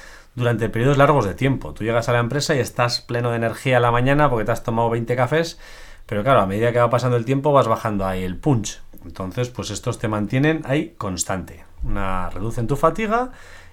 durante 0.41 0.69
periodos 0.69 0.99
largos 0.99 1.25
de 1.25 1.35
tiempo. 1.35 1.73
Tú 1.73 1.85
llegas 1.85 2.09
a 2.09 2.13
la 2.13 2.19
empresa 2.19 2.57
y 2.57 2.59
estás 2.59 3.01
pleno 3.01 3.31
de 3.31 3.37
energía 3.37 3.77
a 3.77 3.81
la 3.81 3.93
mañana 3.93 4.29
porque 4.29 4.45
te 4.45 4.53
has 4.53 4.65
tomado 4.65 4.91
20 4.91 5.15
cafés, 5.15 5.61
pero 6.07 6.25
claro, 6.25 6.41
a 6.41 6.47
medida 6.47 6.73
que 6.73 6.81
va 6.81 6.91
pasando 6.91 7.17
el 7.17 7.25
tiempo 7.25 7.53
vas 7.53 7.69
bajando 7.69 8.07
ahí 8.07 8.25
el 8.25 8.37
punch. 8.37 8.81
Entonces, 9.05 9.49
pues 9.49 9.71
estos 9.71 9.99
te 9.99 10.09
mantienen 10.09 10.63
ahí 10.65 10.95
constante. 10.99 11.65
Una 11.85 12.29
reducen 12.31 12.67
tu 12.67 12.77
fatiga 12.77 13.31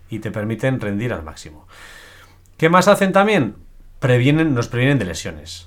y 0.10 0.20
te 0.20 0.32
permiten 0.32 0.80
rendir 0.80 1.14
al 1.14 1.24
máximo. 1.24 1.68
¿Qué 2.58 2.70
más 2.70 2.88
hacen 2.88 3.12
también? 3.12 3.56
Previenen, 4.00 4.54
nos 4.54 4.68
previenen 4.68 5.00
de 5.00 5.06
lesiones. 5.06 5.67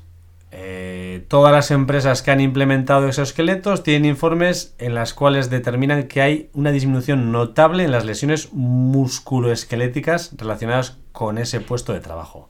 Eh, 0.52 1.24
todas 1.28 1.52
las 1.52 1.70
empresas 1.70 2.22
que 2.22 2.32
han 2.32 2.40
implementado 2.40 3.06
exoesqueletos 3.06 3.84
tienen 3.84 4.10
informes 4.10 4.74
en 4.78 4.94
las 4.94 5.14
cuales 5.14 5.48
determinan 5.48 6.08
que 6.08 6.22
hay 6.22 6.50
una 6.54 6.72
disminución 6.72 7.30
notable 7.30 7.84
en 7.84 7.92
las 7.92 8.04
lesiones 8.04 8.52
musculoesqueléticas 8.52 10.32
relacionadas 10.36 10.98
con 11.12 11.38
ese 11.38 11.60
puesto 11.60 11.92
de 11.92 12.00
trabajo. 12.00 12.48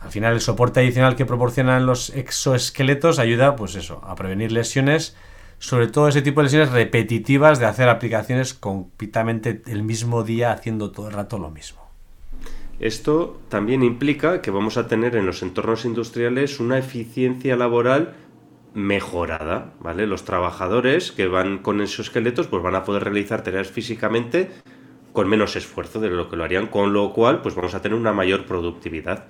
Al 0.00 0.10
final 0.10 0.34
el 0.34 0.42
soporte 0.42 0.80
adicional 0.80 1.16
que 1.16 1.24
proporcionan 1.24 1.86
los 1.86 2.10
exoesqueletos 2.10 3.18
ayuda 3.18 3.56
pues 3.56 3.74
eso, 3.74 4.02
a 4.04 4.14
prevenir 4.16 4.52
lesiones, 4.52 5.16
sobre 5.58 5.86
todo 5.86 6.08
ese 6.08 6.20
tipo 6.20 6.40
de 6.40 6.44
lesiones 6.44 6.72
repetitivas 6.72 7.58
de 7.58 7.64
hacer 7.64 7.88
aplicaciones 7.88 8.52
completamente 8.52 9.62
el 9.66 9.82
mismo 9.82 10.22
día 10.22 10.52
haciendo 10.52 10.90
todo 10.92 11.08
el 11.08 11.14
rato 11.14 11.38
lo 11.38 11.50
mismo. 11.50 11.83
Esto 12.80 13.40
también 13.48 13.82
implica 13.82 14.42
que 14.42 14.50
vamos 14.50 14.76
a 14.76 14.88
tener 14.88 15.16
en 15.16 15.26
los 15.26 15.42
entornos 15.42 15.84
industriales 15.84 16.58
una 16.60 16.78
eficiencia 16.78 17.56
laboral 17.56 18.14
mejorada, 18.74 19.72
¿vale? 19.80 20.06
Los 20.06 20.24
trabajadores 20.24 21.12
que 21.12 21.28
van 21.28 21.58
con 21.58 21.80
esos 21.80 22.06
esqueletos 22.06 22.48
pues 22.48 22.62
van 22.62 22.74
a 22.74 22.84
poder 22.84 23.04
realizar 23.04 23.42
tareas 23.42 23.68
físicamente 23.68 24.50
con 25.12 25.28
menos 25.28 25.54
esfuerzo 25.54 26.00
de 26.00 26.10
lo 26.10 26.28
que 26.28 26.36
lo 26.36 26.42
harían, 26.42 26.66
con 26.66 26.92
lo 26.92 27.12
cual 27.12 27.40
pues 27.40 27.54
vamos 27.54 27.74
a 27.74 27.80
tener 27.80 27.96
una 27.96 28.12
mayor 28.12 28.46
productividad. 28.46 29.26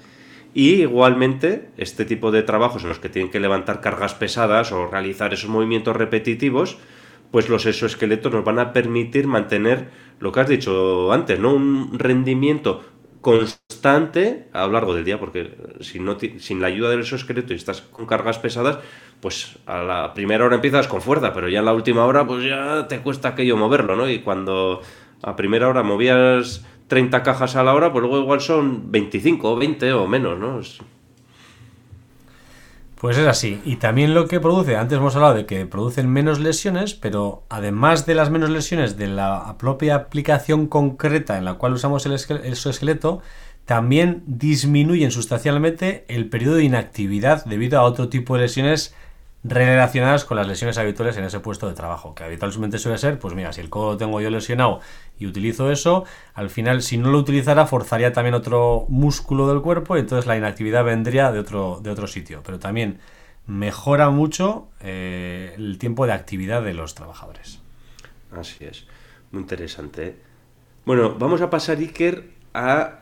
Y 0.54 0.82
igualmente, 0.82 1.68
este 1.76 2.06
tipo 2.06 2.30
de 2.30 2.42
trabajos 2.42 2.84
en 2.84 2.88
los 2.88 3.00
que 3.00 3.10
tienen 3.10 3.30
que 3.30 3.40
levantar 3.40 3.80
cargas 3.80 4.14
pesadas 4.14 4.72
o 4.72 4.86
realizar 4.86 5.34
esos 5.34 5.50
movimientos 5.50 5.94
repetitivos, 5.94 6.78
pues 7.30 7.48
los 7.48 7.66
exoesqueletos 7.66 8.32
nos 8.32 8.44
van 8.44 8.60
a 8.60 8.72
permitir 8.72 9.26
mantener 9.26 9.90
lo 10.20 10.32
que 10.32 10.40
has 10.40 10.48
dicho 10.48 11.12
antes, 11.12 11.38
¿no? 11.38 11.52
Un 11.52 11.98
rendimiento 11.98 12.82
constante 13.24 14.48
a 14.52 14.66
lo 14.66 14.72
largo 14.72 14.94
del 14.94 15.06
día, 15.06 15.18
porque 15.18 15.56
si 15.80 15.98
no, 15.98 16.18
sin 16.38 16.60
la 16.60 16.66
ayuda 16.66 16.90
del 16.90 17.00
exoesqueleto 17.00 17.54
y 17.54 17.56
estás 17.56 17.80
con 17.80 18.04
cargas 18.04 18.38
pesadas, 18.38 18.80
pues 19.20 19.58
a 19.64 19.82
la 19.82 20.12
primera 20.12 20.44
hora 20.44 20.56
empiezas 20.56 20.86
con 20.86 21.00
fuerza, 21.00 21.32
pero 21.32 21.48
ya 21.48 21.60
en 21.60 21.64
la 21.64 21.72
última 21.72 22.04
hora 22.04 22.26
pues 22.26 22.44
ya 22.44 22.86
te 22.86 23.00
cuesta 23.00 23.28
aquello 23.30 23.56
moverlo, 23.56 23.96
¿no? 23.96 24.10
Y 24.10 24.18
cuando 24.18 24.82
a 25.22 25.36
primera 25.36 25.68
hora 25.68 25.82
movías 25.82 26.66
30 26.88 27.22
cajas 27.22 27.56
a 27.56 27.64
la 27.64 27.72
hora, 27.72 27.90
pues 27.90 28.02
luego 28.02 28.20
igual 28.20 28.42
son 28.42 28.92
25 28.92 29.52
o 29.52 29.56
20 29.56 29.92
o 29.94 30.06
menos, 30.06 30.38
¿no? 30.38 30.60
Pues 33.04 33.18
es 33.18 33.26
así. 33.26 33.61
Y 33.66 33.76
también 33.76 34.14
lo 34.14 34.28
que 34.28 34.40
produce, 34.40 34.76
antes 34.76 34.96
hemos 34.96 35.14
hablado 35.14 35.34
de 35.34 35.44
que 35.44 35.66
producen 35.66 36.08
menos 36.08 36.40
lesiones, 36.40 36.94
pero 36.94 37.44
además 37.50 38.06
de 38.06 38.14
las 38.14 38.30
menos 38.30 38.49
lesiones 38.49 38.96
de 38.96 39.08
la 39.08 39.56
propia 39.58 39.94
aplicación 39.94 40.68
concreta 40.68 41.37
en 41.37 41.44
la 41.44 41.52
cual 41.52 41.75
usamos 41.75 42.06
el 42.06 42.14
exoesqueleto, 42.14 43.20
también 43.66 44.23
disminuyen 44.26 45.11
sustancialmente 45.11 46.06
el 46.08 46.30
periodo 46.30 46.54
de 46.54 46.64
inactividad 46.64 47.44
debido 47.44 47.78
a 47.78 47.82
otro 47.82 48.08
tipo 48.08 48.37
de 48.37 48.44
lesiones 48.44 48.94
relacionadas 49.44 50.24
con 50.24 50.38
las 50.38 50.48
lesiones 50.48 50.78
habituales 50.78 51.18
en 51.18 51.24
ese 51.24 51.38
puesto 51.38 51.68
de 51.68 51.74
trabajo, 51.74 52.14
que 52.14 52.24
habitualmente 52.24 52.78
suele 52.78 52.96
ser, 52.96 53.18
pues 53.18 53.34
mira, 53.34 53.52
si 53.52 53.60
el 53.60 53.68
codo 53.68 53.92
lo 53.92 53.96
tengo 53.98 54.20
yo 54.22 54.30
lesionado 54.30 54.80
y 55.18 55.26
utilizo 55.26 55.70
eso, 55.70 56.04
al 56.32 56.48
final 56.48 56.80
si 56.80 56.96
no 56.96 57.10
lo 57.10 57.18
utilizara 57.18 57.66
forzaría 57.66 58.12
también 58.14 58.34
otro 58.34 58.86
músculo 58.88 59.46
del 59.46 59.60
cuerpo 59.60 59.96
y 59.96 60.00
entonces 60.00 60.26
la 60.26 60.36
inactividad 60.38 60.82
vendría 60.82 61.30
de 61.30 61.38
otro, 61.38 61.78
de 61.82 61.90
otro 61.90 62.06
sitio, 62.06 62.42
pero 62.42 62.58
también 62.58 63.00
mejora 63.46 64.08
mucho 64.08 64.68
eh, 64.80 65.52
el 65.58 65.76
tiempo 65.76 66.06
de 66.06 66.14
actividad 66.14 66.62
de 66.62 66.72
los 66.72 66.94
trabajadores. 66.94 67.60
Así 68.32 68.64
es, 68.64 68.86
muy 69.30 69.42
interesante. 69.42 70.16
Bueno, 70.86 71.16
vamos 71.18 71.42
a 71.42 71.50
pasar, 71.50 71.76
Iker, 71.78 72.30
a 72.54 73.00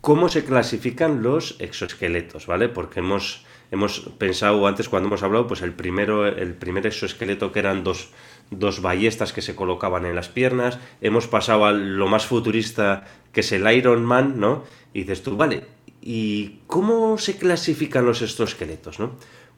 cómo 0.00 0.28
se 0.28 0.44
clasifican 0.44 1.24
los 1.24 1.56
exoesqueletos, 1.58 2.46
¿vale? 2.46 2.68
Porque 2.68 3.00
hemos 3.00 3.44
hemos 3.70 4.00
pensado 4.18 4.66
antes 4.66 4.88
cuando 4.88 5.08
hemos 5.08 5.22
hablado, 5.22 5.46
pues 5.46 5.62
el 5.62 5.72
primero, 5.72 6.26
el 6.26 6.54
primer 6.54 6.86
exoesqueleto 6.86 7.52
que 7.52 7.60
eran 7.60 7.84
dos, 7.84 8.10
dos 8.50 8.82
ballestas 8.82 9.32
que 9.32 9.42
se 9.42 9.54
colocaban 9.54 10.06
en 10.06 10.14
las 10.14 10.28
piernas, 10.28 10.78
hemos 11.00 11.28
pasado 11.28 11.64
a 11.64 11.72
lo 11.72 12.08
más 12.08 12.26
futurista 12.26 13.04
que 13.32 13.40
es 13.40 13.52
el 13.52 13.70
Iron 13.72 14.04
Man, 14.04 14.40
¿no? 14.40 14.64
Y 14.92 15.00
dices 15.00 15.22
tú, 15.22 15.36
vale, 15.36 15.64
¿y 16.02 16.60
cómo 16.66 17.16
se 17.18 17.36
clasifican 17.38 18.04
los 18.04 18.22
exoesqueletos? 18.22 18.98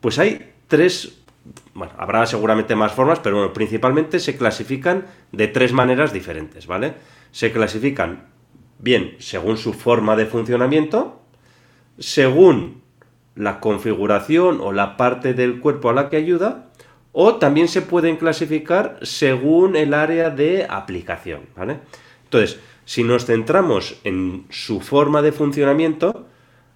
Pues 0.00 0.19
hay 0.19 0.52
tres, 0.69 1.23
bueno, 1.73 1.95
habrá 1.97 2.26
seguramente 2.26 2.76
más 2.76 2.92
formas, 2.92 3.21
pero 3.21 3.37
bueno, 3.37 3.52
principalmente 3.52 4.21
se 4.21 4.37
clasifican 4.37 5.07
de 5.33 5.49
tres 5.49 5.73
maneras 5.73 6.12
diferentes, 6.12 6.66
¿vale? 6.66 6.95
Se 7.31 7.50
clasifican 7.50 8.26
bien 8.78 9.16
según 9.21 9.57
su 9.57 9.73
forma 9.73 10.16
de 10.16 10.26
funcionamiento, 10.26 11.23
según 11.99 12.82
la 13.35 13.61
configuración 13.61 14.61
o 14.61 14.73
la 14.73 14.97
parte 14.97 15.35
del 15.35 15.61
cuerpo 15.61 15.91
a 15.91 15.95
la 15.95 16.09
que 16.11 16.17
ayuda, 16.17 16.71
o 17.12 17.37
también 17.37 17.69
se 17.69 17.83
pueden 17.83 18.17
clasificar 18.17 18.99
según 19.03 19.77
el 19.77 19.95
área 19.95 20.31
de 20.31 20.67
aplicación, 20.69 21.43
¿vale? 21.57 21.81
Entonces, 22.25 22.59
si 22.85 23.05
nos 23.05 23.27
centramos 23.27 23.97
en 24.05 24.47
su 24.51 24.81
forma 24.81 25.23
de 25.23 25.33
funcionamiento, 25.33 26.27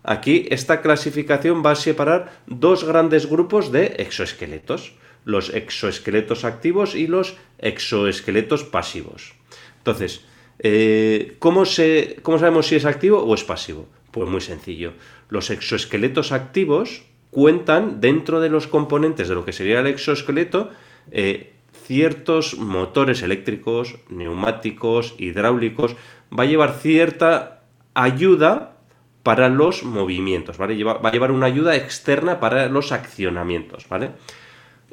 aquí 0.02 0.46
esta 0.50 0.82
clasificación 0.82 1.62
va 1.64 1.72
a 1.72 1.76
separar 1.76 2.42
dos 2.46 2.84
grandes 2.84 3.28
grupos 3.28 3.72
de 3.72 3.96
exoesqueletos, 3.98 4.94
los 5.24 5.52
exoesqueletos 5.52 6.44
activos 6.44 6.94
y 6.94 7.06
los 7.06 7.36
exoesqueletos 7.58 8.64
pasivos. 8.64 9.34
Entonces, 9.78 10.24
eh, 10.58 11.36
¿cómo, 11.38 11.64
se, 11.64 12.18
¿cómo 12.22 12.38
sabemos 12.38 12.66
si 12.66 12.76
es 12.76 12.84
activo 12.84 13.22
o 13.22 13.34
es 13.34 13.42
pasivo? 13.42 13.88
Pues 14.16 14.30
muy 14.30 14.40
sencillo. 14.40 14.94
Los 15.28 15.50
exoesqueletos 15.50 16.32
activos 16.32 17.02
cuentan 17.30 18.00
dentro 18.00 18.40
de 18.40 18.48
los 18.48 18.66
componentes 18.66 19.28
de 19.28 19.34
lo 19.34 19.44
que 19.44 19.52
sería 19.52 19.80
el 19.80 19.86
exoesqueleto 19.88 20.70
eh, 21.10 21.52
ciertos 21.84 22.56
motores 22.56 23.20
eléctricos, 23.20 23.96
neumáticos, 24.08 25.14
hidráulicos. 25.18 25.96
Va 26.32 26.44
a 26.44 26.46
llevar 26.46 26.78
cierta 26.80 27.64
ayuda 27.92 28.78
para 29.22 29.50
los 29.50 29.84
movimientos, 29.84 30.56
¿vale? 30.56 30.82
va 30.82 30.98
a 31.02 31.12
llevar 31.12 31.30
una 31.30 31.44
ayuda 31.44 31.76
externa 31.76 32.40
para 32.40 32.70
los 32.70 32.92
accionamientos. 32.92 33.86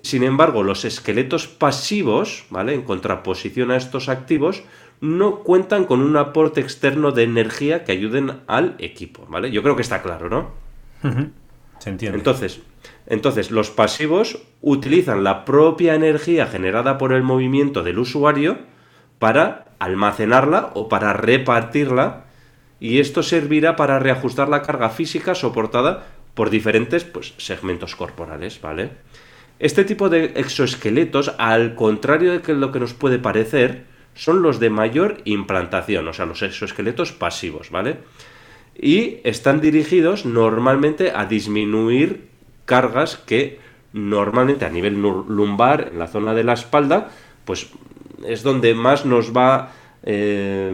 Sin 0.02 0.24
embargo, 0.24 0.64
los 0.64 0.84
esqueletos 0.84 1.48
pasivos, 1.48 2.44
¿vale? 2.50 2.74
En 2.74 2.82
contraposición 2.82 3.72
a 3.72 3.78
estos 3.78 4.10
activos, 4.10 4.64
no 5.04 5.40
cuentan 5.40 5.84
con 5.84 6.00
un 6.00 6.16
aporte 6.16 6.62
externo 6.62 7.12
de 7.12 7.24
energía 7.24 7.84
que 7.84 7.92
ayuden 7.92 8.40
al 8.48 8.76
equipo, 8.80 9.26
¿vale? 9.28 9.52
Yo 9.52 9.62
creo 9.62 9.76
que 9.76 9.82
está 9.82 10.02
claro, 10.02 10.30
¿no? 10.30 10.52
Se 11.80 11.90
entiende. 11.90 12.18
Entonces, 12.18 12.62
entonces, 13.06 13.52
los 13.52 13.70
pasivos 13.70 14.42
utilizan 14.62 15.26
la 15.26 15.44
propia 15.44 15.96
energía 15.96 16.48
generada 16.48 16.98
por 16.98 17.12
el 17.12 17.22
movimiento 17.22 17.84
del 17.84 18.00
usuario 18.00 18.60
para 19.20 19.66
almacenarla 19.78 20.72
o 20.74 20.88
para 20.88 21.12
repartirla 21.12 22.24
y 22.80 23.00
esto 23.00 23.24
servirá 23.24 23.76
para 23.76 24.00
reajustar 24.00 24.48
la 24.48 24.62
carga 24.62 24.90
física 24.90 25.36
soportada 25.36 26.06
por 26.34 26.50
diferentes 26.50 27.04
pues, 27.04 27.34
segmentos 27.36 27.98
corporales, 27.98 28.62
¿vale? 28.62 28.92
Este 29.60 29.84
tipo 29.84 30.08
de 30.08 30.32
exoesqueletos, 30.36 31.36
al 31.40 31.76
contrario 31.76 32.40
de 32.40 32.54
lo 32.54 32.72
que 32.72 32.80
nos 32.80 32.94
puede 32.94 33.20
parecer, 33.20 33.92
son 34.16 34.42
los 34.42 34.60
de 34.60 34.70
mayor 34.70 35.18
implantación, 35.26 36.08
o 36.08 36.14
sea, 36.14 36.26
los 36.26 36.42
exoesqueletos 36.42 37.12
pasivos, 37.12 37.72
¿vale? 37.72 37.98
Y 38.76 39.18
están 39.24 39.62
dirigidos 39.62 40.26
normalmente 40.26 41.12
a 41.16 41.26
disminuir 41.26 42.28
cargas 42.66 43.18
que 43.18 43.60
normalmente 43.94 44.66
a 44.66 44.70
nivel 44.70 45.00
lumbar, 45.02 45.90
en 45.92 46.00
la 46.00 46.08
zona 46.08 46.34
de 46.34 46.44
la 46.44 46.54
espalda, 46.54 47.10
pues 47.46 47.70
es 48.26 48.42
donde 48.42 48.74
más 48.74 49.06
nos 49.06 49.36
va, 49.36 49.72
eh, 50.04 50.72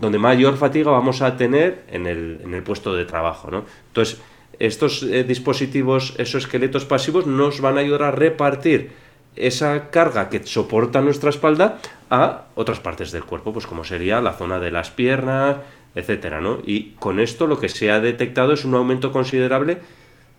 donde 0.00 0.18
mayor 0.18 0.56
fatiga 0.56 0.90
vamos 0.90 1.20
a 1.22 1.36
tener 1.36 1.84
en 1.90 2.06
el, 2.06 2.40
en 2.42 2.54
el 2.54 2.62
puesto 2.62 2.94
de 2.94 3.04
trabajo, 3.04 3.50
¿no? 3.50 3.64
Entonces, 3.88 4.20
estos 4.58 5.02
eh, 5.02 5.24
dispositivos, 5.24 6.14
esos 6.18 6.44
esqueletos 6.44 6.84
pasivos, 6.84 7.26
nos 7.26 7.60
van 7.60 7.76
a 7.76 7.80
ayudar 7.80 8.02
a 8.04 8.10
repartir 8.10 8.90
esa 9.46 9.90
carga 9.90 10.28
que 10.28 10.44
soporta 10.44 11.00
nuestra 11.00 11.30
espalda 11.30 11.78
a 12.10 12.44
otras 12.54 12.80
partes 12.80 13.12
del 13.12 13.24
cuerpo, 13.24 13.52
pues 13.52 13.66
como 13.66 13.84
sería 13.84 14.20
la 14.20 14.32
zona 14.32 14.58
de 14.58 14.70
las 14.70 14.90
piernas, 14.90 15.56
etcétera, 15.94 16.40
¿no? 16.40 16.58
Y 16.64 16.92
con 16.98 17.20
esto 17.20 17.46
lo 17.46 17.58
que 17.58 17.68
se 17.68 17.90
ha 17.90 18.00
detectado 18.00 18.52
es 18.52 18.64
un 18.64 18.74
aumento 18.74 19.12
considerable 19.12 19.78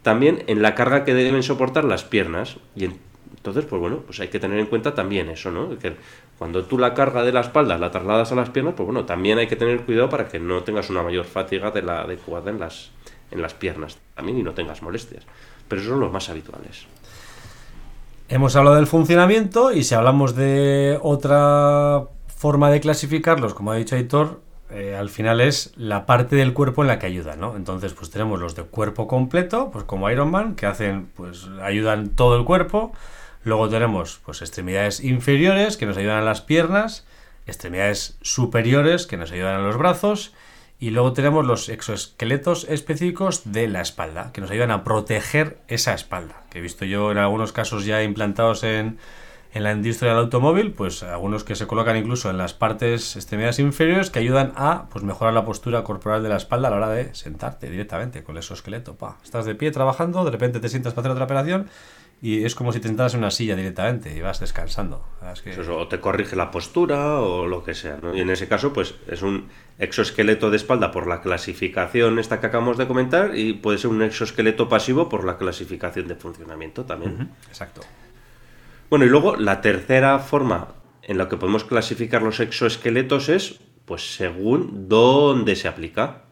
también 0.02 0.44
en 0.48 0.62
la 0.62 0.76
carga 0.76 1.04
que 1.04 1.14
deben 1.14 1.44
soportar 1.44 1.84
las 1.84 2.04
piernas. 2.04 2.58
Y 2.76 2.86
entonces, 2.86 3.66
pues 3.66 3.80
bueno, 3.80 3.98
pues 4.06 4.20
hay 4.20 4.30
que 4.30 4.40
tener 4.40 4.60
en 4.60 4.68
cuenta 4.68 4.96
también 4.96 5.30
eso, 5.30 5.52
¿no? 5.52 5.78
Que 5.78 5.94
cuando 6.38 6.64
tú 6.64 6.78
la 6.78 6.94
carga 6.94 7.24
de 7.24 7.32
la 7.32 7.42
espalda 7.42 7.78
la 7.78 7.92
trasladas 7.92 8.32
a 8.32 8.36
las 8.36 8.50
piernas, 8.50 8.74
pues 8.76 8.86
bueno, 8.86 9.06
también 9.06 9.38
hay 9.38 9.48
que 9.48 9.56
tener 9.56 9.82
cuidado 9.82 10.10
para 10.10 10.28
que 10.28 10.40
no 10.40 10.64
tengas 10.64 10.90
una 10.90 11.04
mayor 11.04 11.26
fatiga 11.26 11.72
de 11.72 11.82
la 11.82 12.02
adecuada 12.02 12.50
en 12.50 12.60
las, 12.60 12.92
en 13.32 13.42
las 13.42 13.54
piernas 13.54 13.98
también 14.16 14.40
y 14.40 14.44
no 14.44 14.54
tengas 14.54 14.82
molestias. 14.82 15.26
Pero 15.68 15.82
esos 15.82 15.92
son 15.92 16.00
los 16.00 16.12
más 16.12 16.30
habituales. 16.30 16.86
Hemos 18.32 18.56
hablado 18.56 18.76
del 18.76 18.86
funcionamiento 18.86 19.72
y 19.72 19.84
si 19.84 19.96
hablamos 19.96 20.36
de 20.36 21.00
otra 21.02 22.04
forma 22.28 22.70
de 22.70 22.80
clasificarlos, 22.80 23.56
como 23.56 23.72
ha 23.72 23.76
dicho 23.76 23.96
Aitor, 23.96 24.42
eh, 24.70 24.96
al 24.96 25.10
final 25.10 25.42
es 25.42 25.74
la 25.78 26.06
parte 26.06 26.36
del 26.36 26.54
cuerpo 26.54 26.84
en 26.84 26.90
la 26.90 27.00
que 27.00 27.08
ayudan, 27.08 27.40
¿no? 27.40 27.56
Entonces, 27.56 27.94
pues 27.94 28.12
tenemos 28.12 28.40
los 28.40 28.54
de 28.54 28.62
cuerpo 28.62 29.08
completo, 29.08 29.72
pues 29.72 29.84
como 29.84 30.12
Iron 30.12 30.30
Man, 30.30 30.56
que 30.56 30.68
hacen, 30.68 31.08
pues 31.16 31.48
ayudan 31.64 32.10
todo 32.10 32.38
el 32.38 32.46
cuerpo. 32.46 32.92
Luego 33.44 33.68
tenemos, 33.68 34.22
pues 34.24 34.44
extremidades 34.44 35.04
inferiores, 35.04 35.76
que 35.76 35.88
nos 35.88 35.98
ayudan 35.98 36.18
a 36.18 36.26
las 36.26 36.42
piernas. 36.42 37.08
Extremidades 37.48 38.20
superiores, 38.22 39.08
que 39.08 39.18
nos 39.18 39.32
ayudan 39.32 39.56
a 39.56 39.64
los 39.64 39.76
brazos. 39.76 40.36
Y 40.82 40.92
luego 40.92 41.12
tenemos 41.12 41.46
los 41.46 41.68
exoesqueletos 41.68 42.66
específicos 42.70 43.52
de 43.52 43.68
la 43.68 43.82
espalda, 43.82 44.32
que 44.32 44.40
nos 44.40 44.50
ayudan 44.50 44.72
a 44.72 44.86
proteger 44.86 45.58
esa 45.68 45.94
espalda, 45.94 46.44
que 46.50 46.60
he 46.60 46.62
visto 46.62 46.86
yo 46.86 47.12
en 47.12 47.18
algunos 47.18 47.52
casos 47.52 47.84
ya 47.84 48.02
implantados 48.02 48.64
en, 48.64 48.98
en 49.54 49.64
la 49.64 49.74
industria 49.74 50.12
del 50.12 50.22
automóvil, 50.22 50.72
pues 50.72 51.04
algunos 51.04 51.44
que 51.44 51.56
se 51.56 51.68
colocan 51.68 51.98
incluso 51.98 52.30
en 52.30 52.38
las 52.38 52.54
partes 52.54 53.18
extremidades 53.18 53.60
inferiores 53.60 54.10
que 54.10 54.20
ayudan 54.20 54.54
a 54.56 54.88
pues, 54.90 55.04
mejorar 55.04 55.34
la 55.34 55.44
postura 55.44 55.84
corporal 55.84 56.24
de 56.24 56.30
la 56.30 56.38
espalda 56.38 56.70
a 56.70 56.72
la 56.72 56.78
hora 56.78 56.90
de 56.90 57.14
sentarte 57.14 57.70
directamente 57.70 58.24
con 58.24 58.36
el 58.36 58.40
exoesqueleto. 58.40 58.96
Pa. 58.96 59.18
Estás 59.22 59.46
de 59.46 59.56
pie 59.56 59.72
trabajando, 59.72 60.24
de 60.24 60.32
repente 60.32 60.62
te 60.62 60.70
sientas 60.70 60.94
para 60.94 61.02
hacer 61.02 61.12
otra 61.12 61.26
operación 61.26 61.68
y 62.22 62.44
es 62.44 62.54
como 62.54 62.74
si 62.74 62.80
te 62.80 62.88
sentaras 62.88 63.14
en 63.14 63.20
una 63.20 63.32
silla 63.32 63.56
directamente 63.56 64.16
y 64.16 64.20
vas 64.20 64.40
descansando. 64.42 65.06
o 65.70 65.88
te 65.88 66.00
corrige 66.00 66.36
la 66.36 66.52
postura 66.52 67.22
o 67.22 67.48
lo 67.48 67.64
que 67.64 67.74
sea. 67.74 67.98
Y 68.14 68.20
en 68.20 68.30
ese 68.30 68.48
caso, 68.48 68.74
pues 68.74 68.96
es 69.08 69.22
un 69.22 69.48
exoesqueleto 69.78 70.50
de 70.50 70.58
espalda 70.58 70.92
por 70.92 71.08
la 71.08 71.22
clasificación 71.22 72.20
esta 72.20 72.42
que 72.42 72.48
acabamos 72.48 72.78
de 72.78 72.88
comentar 72.88 73.38
y 73.38 73.54
puede 73.54 73.78
ser 73.78 73.92
un 73.92 74.02
exoesqueleto 74.02 74.68
pasivo 74.68 75.08
por 75.08 75.24
la 75.24 75.38
clasificación 75.38 76.10
de 76.10 76.16
funcionamiento 76.16 76.84
también. 76.84 77.30
Exacto. 77.48 77.82
Bueno, 78.90 79.06
y 79.06 79.10
luego 79.10 79.38
la 79.38 79.62
tercera 79.62 80.20
forma 80.20 80.70
en 81.04 81.18
la 81.18 81.30
que 81.30 81.38
podemos 81.38 81.64
clasificar 81.64 82.22
los 82.22 82.42
exoesqueletos 82.42 83.30
es 83.30 83.62
pues 83.86 84.16
según 84.16 84.90
dónde 84.90 85.56
se 85.56 85.68
aplica. 85.68 86.24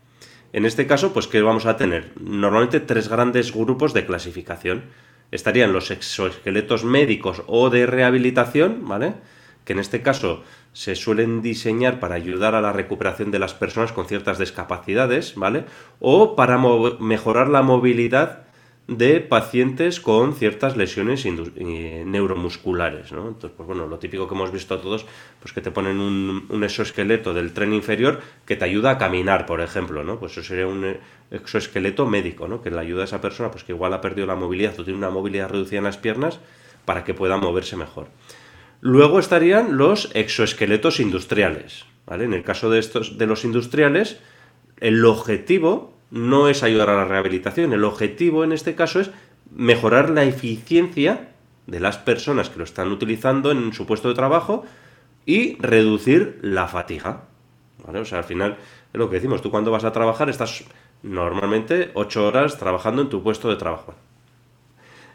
En 0.53 0.65
este 0.65 0.85
caso, 0.85 1.13
pues 1.13 1.27
que 1.27 1.41
vamos 1.41 1.65
a 1.65 1.77
tener 1.77 2.11
normalmente 2.19 2.79
tres 2.79 3.07
grandes 3.07 3.53
grupos 3.53 3.93
de 3.93 4.05
clasificación 4.05 4.83
estarían 5.31 5.73
los 5.73 5.91
exoesqueletos 5.91 6.83
médicos 6.83 7.43
o 7.47 7.69
de 7.69 7.85
rehabilitación, 7.85 8.87
¿vale? 8.87 9.15
Que 9.65 9.73
en 9.73 9.79
este 9.79 10.01
caso 10.01 10.43
se 10.73 10.95
suelen 10.95 11.41
diseñar 11.41 11.99
para 11.99 12.15
ayudar 12.15 12.55
a 12.55 12.61
la 12.61 12.71
recuperación 12.73 13.31
de 13.31 13.39
las 13.39 13.53
personas 13.53 13.91
con 13.91 14.05
ciertas 14.05 14.39
discapacidades, 14.39 15.35
¿vale? 15.35 15.65
O 15.99 16.35
para 16.35 16.57
mejorar 16.99 17.49
la 17.49 17.61
movilidad 17.61 18.46
de 18.87 19.19
pacientes 19.19 19.99
con 19.99 20.33
ciertas 20.33 20.77
lesiones 20.77 21.25
eh, 21.25 22.03
neuromusculares, 22.05 23.11
¿no? 23.11 23.27
Entonces, 23.27 23.51
pues 23.55 23.67
bueno, 23.67 23.85
lo 23.85 23.99
típico 23.99 24.29
que 24.29 24.33
hemos 24.33 24.51
visto 24.51 24.79
todos, 24.79 25.05
pues 25.41 25.53
que 25.53 25.59
te 25.59 25.71
ponen 25.71 25.99
un, 25.99 26.63
exoesqueleto 26.63 27.33
del 27.33 27.51
tren 27.51 27.73
inferior 27.73 28.21
que 28.45 28.55
te 28.55 28.63
ayuda 28.63 28.91
a 28.91 28.97
caminar, 28.97 29.45
por 29.45 29.59
ejemplo, 29.59 30.05
¿no? 30.05 30.19
Pues 30.19 30.31
eso 30.33 30.43
sería 30.43 30.67
un 30.67 30.85
eh, 30.85 30.99
exoesqueleto 31.31 32.05
médico, 32.05 32.47
¿no? 32.47 32.61
Que 32.61 32.71
le 32.71 32.79
ayuda 32.79 33.01
a 33.01 33.05
esa 33.05 33.19
persona, 33.19 33.51
pues 33.51 33.65
que 33.65 33.73
igual 33.73 33.93
ha 33.93 33.99
perdido 33.99 34.25
la 34.25 34.35
movilidad 34.35 34.79
o 34.79 34.85
tiene 34.85 34.97
una 34.97 35.09
movilidad 35.09 35.49
reducida 35.49 35.79
en 35.79 35.85
las 35.85 35.97
piernas 35.97 36.39
para 36.85 37.03
que 37.03 37.13
pueda 37.13 37.35
moverse 37.35 37.75
mejor. 37.75 38.07
Luego 38.79 39.19
estarían 39.19 39.75
los 39.75 40.11
exoesqueletos 40.13 41.01
industriales. 41.01 41.85
En 42.09 42.33
el 42.33 42.43
caso 42.43 42.69
de 42.69 42.79
estos, 42.79 43.17
de 43.17 43.25
los 43.25 43.43
industriales, 43.43 44.19
el 44.79 45.03
objetivo 45.03 45.96
no 46.11 46.47
es 46.49 46.63
ayudar 46.63 46.89
a 46.89 46.95
la 46.95 47.05
rehabilitación. 47.05 47.73
El 47.73 47.83
objetivo 47.83 48.43
en 48.43 48.51
este 48.51 48.75
caso 48.75 48.99
es 48.99 49.11
mejorar 49.53 50.09
la 50.09 50.23
eficiencia 50.23 51.29
de 51.65 51.79
las 51.79 51.97
personas 51.97 52.49
que 52.49 52.59
lo 52.59 52.63
están 52.63 52.91
utilizando 52.91 53.51
en 53.51 53.73
su 53.73 53.85
puesto 53.85 54.07
de 54.07 54.15
trabajo 54.15 54.63
y 55.25 55.57
reducir 55.57 56.39
la 56.41 56.67
fatiga. 56.67 57.23
O 57.85 58.05
sea, 58.05 58.19
al 58.19 58.23
final 58.23 58.57
es 58.93 58.97
lo 58.97 59.09
que 59.09 59.15
decimos, 59.15 59.41
tú 59.41 59.51
cuando 59.51 59.71
vas 59.71 59.83
a 59.83 59.91
trabajar 59.91 60.29
estás 60.29 60.63
normalmente 61.03 61.91
8 61.93 62.27
horas 62.27 62.57
trabajando 62.57 63.01
en 63.01 63.09
tu 63.09 63.21
puesto 63.21 63.49
de 63.49 63.55
trabajo. 63.57 63.93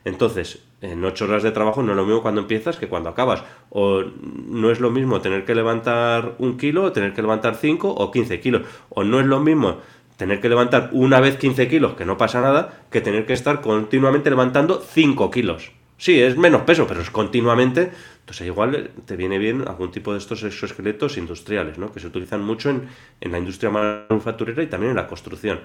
Entonces, 0.05 0.65
en 0.81 1.05
8 1.05 1.25
horas 1.25 1.43
de 1.43 1.53
trabajo 1.53 1.83
no 1.83 1.93
es 1.93 1.97
lo 1.97 2.05
mismo 2.05 2.23
cuando 2.23 2.41
empiezas 2.41 2.77
que 2.77 2.89
cuando 2.89 3.09
acabas. 3.09 3.45
O 3.71 4.03
no 4.03 4.71
es 4.71 4.81
lo 4.81 4.91
mismo 4.91 5.21
tener 5.21 5.45
que 5.45 5.55
levantar 5.55 6.35
un 6.39 6.57
kilo, 6.57 6.85
o 6.85 6.93
tener 6.93 7.15
que 7.15 7.23
levantar 7.23 7.55
5 7.55 7.89
o 7.89 8.11
15 8.11 8.41
kilos. 8.41 8.63
O 8.89 9.05
no 9.05 9.21
es 9.21 9.27
lo 9.27 9.41
mismo 9.41 9.79
tener 10.23 10.41
que 10.41 10.49
levantar 10.49 10.91
una 10.93 11.19
vez 11.19 11.37
15 11.37 11.67
kilos, 11.67 11.95
que 11.95 12.05
no 12.05 12.17
pasa 12.17 12.41
nada, 12.41 12.85
que 12.93 13.01
tener 13.01 13.27
que 13.27 13.33
estar 13.33 13.61
continuamente 13.61 14.31
levantando 14.31 14.81
5 14.81 15.33
kilos. 15.33 15.73
Sí, 15.99 16.21
es 16.21 16.37
menos 16.37 16.63
peso, 16.63 16.87
pero 16.87 17.01
es 17.01 17.11
continuamente. 17.11 17.91
Entonces, 18.21 18.47
igual 18.47 18.93
te 19.05 19.17
viene 19.17 19.39
bien 19.39 19.65
algún 19.67 19.91
tipo 19.91 20.13
de 20.13 20.19
estos 20.19 20.45
exoesqueletos 20.45 21.19
industriales, 21.19 21.77
¿no? 21.77 21.91
que 21.91 21.99
se 21.99 22.07
utilizan 22.07 22.41
mucho 22.41 22.71
en, 22.71 22.87
en 23.21 23.33
la 23.33 23.39
industria 23.39 23.71
manufacturera 23.71 24.63
y 24.63 24.69
también 24.69 24.91
en 24.91 24.97
la 24.97 25.09
construcción. 25.09 25.59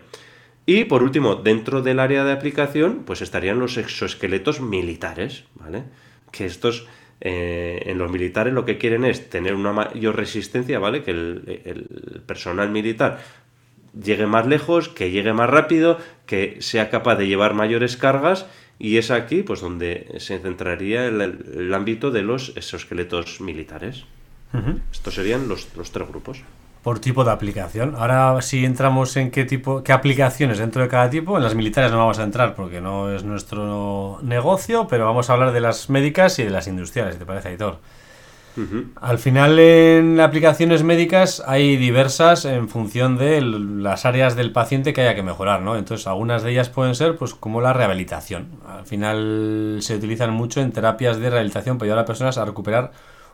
Y 0.66 0.86
por 0.86 1.04
último, 1.04 1.36
dentro 1.36 1.84
del 1.84 2.00
área 2.00 2.24
de 2.24 2.32
aplicación, 2.32 3.04
pues 3.06 3.22
estarían 3.22 3.60
los 3.60 3.78
exoesqueletos 3.78 4.60
militares, 4.60 5.44
¿vale? 5.54 5.84
Que 6.32 6.48
estos 6.48 6.88
eh, 7.20 7.82
en 7.88 7.98
los 7.98 8.12
militares 8.12 8.54
lo 8.54 8.64
que 8.64 8.78
quieren 8.78 9.04
es 9.04 9.30
tener 9.30 9.56
una 9.56 9.74
mayor 9.74 10.16
resistencia, 10.16 10.78
¿vale? 10.78 11.04
Que 11.04 11.12
el, 11.12 12.24
personal 12.28 12.70
militar 12.70 13.20
llegue 13.94 14.28
más 14.28 14.48
lejos, 14.48 14.90
que 14.90 15.12
llegue 15.12 15.34
más 15.34 15.50
rápido, 15.50 15.98
que 16.26 16.58
sea 16.60 16.90
capaz 16.90 17.16
de 17.16 17.28
llevar 17.28 17.54
mayores 17.54 17.98
cargas 17.98 18.46
y 18.80 18.98
es 18.98 19.12
aquí 19.12 19.44
pues 19.44 19.62
donde 19.62 20.16
se 20.20 20.40
centraría 20.40 21.06
el, 21.08 21.74
ámbito 21.74 22.12
de 22.12 22.22
los 22.22 22.54
exoesqueletos 22.56 23.42
militares. 23.42 24.06
Estos 24.92 25.14
serían 25.14 25.48
los, 25.48 25.68
los, 25.76 25.92
tres 25.92 26.08
grupos. 26.08 26.42
Por 26.82 27.00
tipo 27.00 27.24
de 27.24 27.32
aplicación. 27.32 27.96
Ahora 27.96 28.42
si 28.42 28.66
entramos 28.66 29.16
en 29.18 29.30
qué 29.30 29.44
tipo, 29.46 29.84
qué 29.84 29.92
aplicaciones 29.92 30.58
dentro 30.58 30.82
de 30.82 30.88
cada 30.88 31.10
tipo, 31.10 31.38
en 31.38 31.44
las 31.44 31.54
militares 31.54 31.92
no 31.92 31.98
vamos 31.98 32.18
a 32.20 32.24
entrar 32.24 32.56
porque 32.56 32.82
no 32.82 33.14
es 33.14 33.24
nuestro 33.24 34.20
negocio, 34.24 34.88
pero 34.88 35.06
vamos 35.06 35.30
a 35.30 35.34
hablar 35.34 35.52
de 35.52 35.60
las 35.60 35.90
médicas 35.90 36.40
y 36.40 36.44
de 36.44 36.50
las 36.50 36.68
industriales, 36.68 37.20
¿te 37.20 37.26
parece, 37.26 37.58
Al 38.96 39.20
final 39.20 39.60
en 39.60 40.20
aplicaciones 40.20 40.84
médicas 40.84 41.44
hay 41.46 41.78
diversas 41.78 42.46
en 42.46 42.70
función 42.70 43.18
de 43.18 43.42
las 43.42 44.06
áreas 44.06 44.36
del 44.36 44.52
paciente 44.52 44.94
que 44.94 45.02
haya 45.02 45.16
que 45.16 45.24
mejorar, 45.24 45.62
¿no? 45.62 45.76
Entonces 45.76 46.08
algunas 46.08 46.44
de 46.44 46.52
ellas 46.52 46.70
pueden 46.70 46.96
ser 46.96 47.16
pues 47.18 47.34
como 47.34 47.62
la 47.62 47.74
rehabilitación. 47.74 48.48
Al 48.68 48.86
final 48.86 49.78
se 49.82 49.96
utilizan 49.96 50.34
mucho 50.34 50.62
en 50.62 50.72
terapias 50.72 51.20
de 51.20 51.30
rehabilitación 51.30 51.78
para 51.78 51.88
ayudar 51.88 52.04
a 52.04 52.06
personas 52.06 52.38
a 52.38 52.46
recuperar 52.46 52.92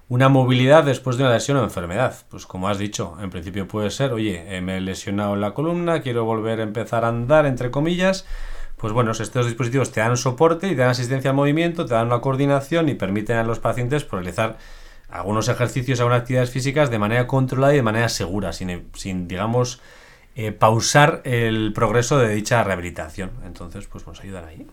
una 0.10 0.28
movilidad 0.30 0.84
después 0.84 1.18
de 1.18 1.24
una 1.24 1.34
lesión 1.34 1.58
o 1.58 1.64
enfermedad. 1.64 2.14
Pues 2.30 2.46
como 2.46 2.68
has 2.68 2.78
dicho, 2.78 3.16
en 3.22 3.30
principio 3.30 3.68
puede 3.68 3.90
ser, 3.90 4.12
oye, 4.12 4.62
me 4.62 4.78
he 4.78 4.82
lesionado 4.82 5.36
la 5.36 5.54
columna, 5.54 6.02
quiero 6.02 6.26
volver 6.26 6.60
a 6.60 6.64
empezar 6.64 7.06
a 7.06 7.08
andar, 7.08 7.46
entre 7.46 7.72
comillas. 7.72 8.26
Pues 8.76 8.92
bueno, 8.92 9.12
estos 9.12 9.46
dispositivos 9.46 9.94
te 9.94 10.02
dan 10.02 10.18
soporte 10.18 10.68
y 10.68 10.72
te 10.72 10.82
dan 10.82 10.90
asistencia 10.90 11.30
al 11.30 11.38
movimiento, 11.38 11.86
te 11.86 11.94
dan 11.94 12.08
una 12.08 12.20
coordinación 12.20 12.90
y 12.90 12.96
permiten 12.96 13.38
a 13.38 13.44
los 13.44 13.60
pacientes 13.60 14.06
realizar 14.12 14.58
algunos 15.14 15.48
ejercicios, 15.48 16.00
algunas 16.00 16.22
actividades 16.22 16.50
físicas 16.50 16.90
de 16.90 16.98
manera 16.98 17.28
controlada 17.28 17.74
y 17.74 17.78
de 17.78 17.84
manera 17.84 18.10
segura, 18.10 18.52
sin, 18.52 18.88
sin 18.94 19.28
digamos, 19.28 19.80
eh, 20.36 20.52
pausar 20.52 21.22
el 21.24 21.72
progreso 21.72 22.18
de 22.18 22.34
dicha 22.34 22.64
rehabilitación. 22.64 23.30
Entonces, 23.46 23.86
pues 23.86 24.08
nos 24.08 24.20
ayudan 24.22 24.46
ahí. 24.46 24.66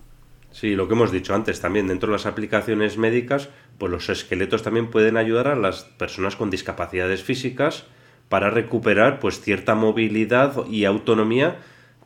Sí, 0.49 0.75
lo 0.75 0.87
que 0.87 0.95
hemos 0.95 1.11
dicho 1.11 1.35
antes 1.35 1.61
también, 1.61 1.87
dentro 1.87 2.07
de 2.07 2.13
las 2.13 2.25
aplicaciones 2.25 2.97
médicas, 2.97 3.49
pues 3.77 3.91
los 3.91 4.09
esqueletos 4.09 4.63
también 4.63 4.89
pueden 4.89 5.15
ayudar 5.15 5.47
a 5.47 5.55
las 5.55 5.83
personas 5.83 6.35
con 6.35 6.49
discapacidades 6.49 7.23
físicas 7.23 7.85
para 8.27 8.49
recuperar 8.49 9.19
pues 9.19 9.41
cierta 9.41 9.75
movilidad 9.75 10.65
y 10.67 10.85
autonomía 10.85 11.59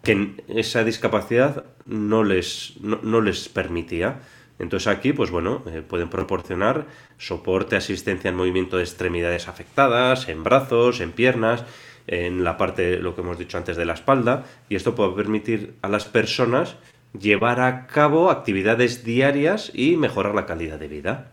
que 0.03 0.43
esa 0.49 0.83
discapacidad 0.83 1.63
no 1.85 2.25
les, 2.25 2.73
no 2.81 3.21
les 3.21 3.47
permitía. 3.47 4.19
Entonces 4.57 4.87
aquí, 4.87 5.13
pues 5.13 5.31
bueno, 5.31 5.63
eh, 5.67 5.81
pueden 5.81 6.09
proporcionar 6.09 6.85
soporte, 7.17 7.75
asistencia 7.75 8.29
en 8.29 8.35
movimiento 8.35 8.77
de 8.77 8.83
extremidades 8.83 9.47
afectadas, 9.47 10.29
en 10.29 10.43
brazos, 10.43 11.01
en 11.01 11.11
piernas, 11.11 11.65
en 12.07 12.43
la 12.43 12.57
parte, 12.57 12.97
lo 12.97 13.15
que 13.15 13.21
hemos 13.21 13.37
dicho 13.37 13.57
antes, 13.57 13.77
de 13.77 13.85
la 13.85 13.93
espalda, 13.93 14.45
y 14.69 14.75
esto 14.75 14.95
puede 14.95 15.13
permitir 15.13 15.75
a 15.81 15.89
las 15.89 16.05
personas 16.05 16.77
llevar 17.19 17.59
a 17.59 17.87
cabo 17.87 18.29
actividades 18.29 19.03
diarias 19.03 19.71
y 19.73 19.97
mejorar 19.97 20.35
la 20.35 20.45
calidad 20.45 20.79
de 20.79 20.87
vida. 20.87 21.31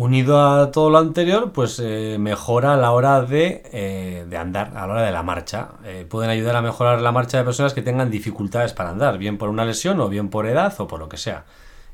Unido 0.00 0.40
a 0.40 0.70
todo 0.70 0.88
lo 0.88 0.96
anterior, 0.96 1.52
pues 1.52 1.78
eh, 1.78 2.16
mejora 2.18 2.72
a 2.72 2.78
la 2.78 2.92
hora 2.92 3.20
de, 3.20 3.62
eh, 3.70 4.24
de, 4.26 4.36
andar, 4.38 4.68
a 4.74 4.86
la 4.86 4.94
hora 4.94 5.02
de 5.02 5.12
la 5.12 5.22
marcha. 5.22 5.72
Eh, 5.84 6.06
pueden 6.08 6.30
ayudar 6.30 6.56
a 6.56 6.62
mejorar 6.62 7.02
la 7.02 7.12
marcha 7.12 7.36
de 7.36 7.44
personas 7.44 7.74
que 7.74 7.82
tengan 7.82 8.10
dificultades 8.10 8.72
para 8.72 8.88
andar, 8.88 9.18
bien 9.18 9.36
por 9.36 9.50
una 9.50 9.66
lesión 9.66 10.00
o 10.00 10.08
bien 10.08 10.30
por 10.30 10.46
edad 10.46 10.72
o 10.78 10.88
por 10.88 11.00
lo 11.00 11.10
que 11.10 11.18
sea. 11.18 11.44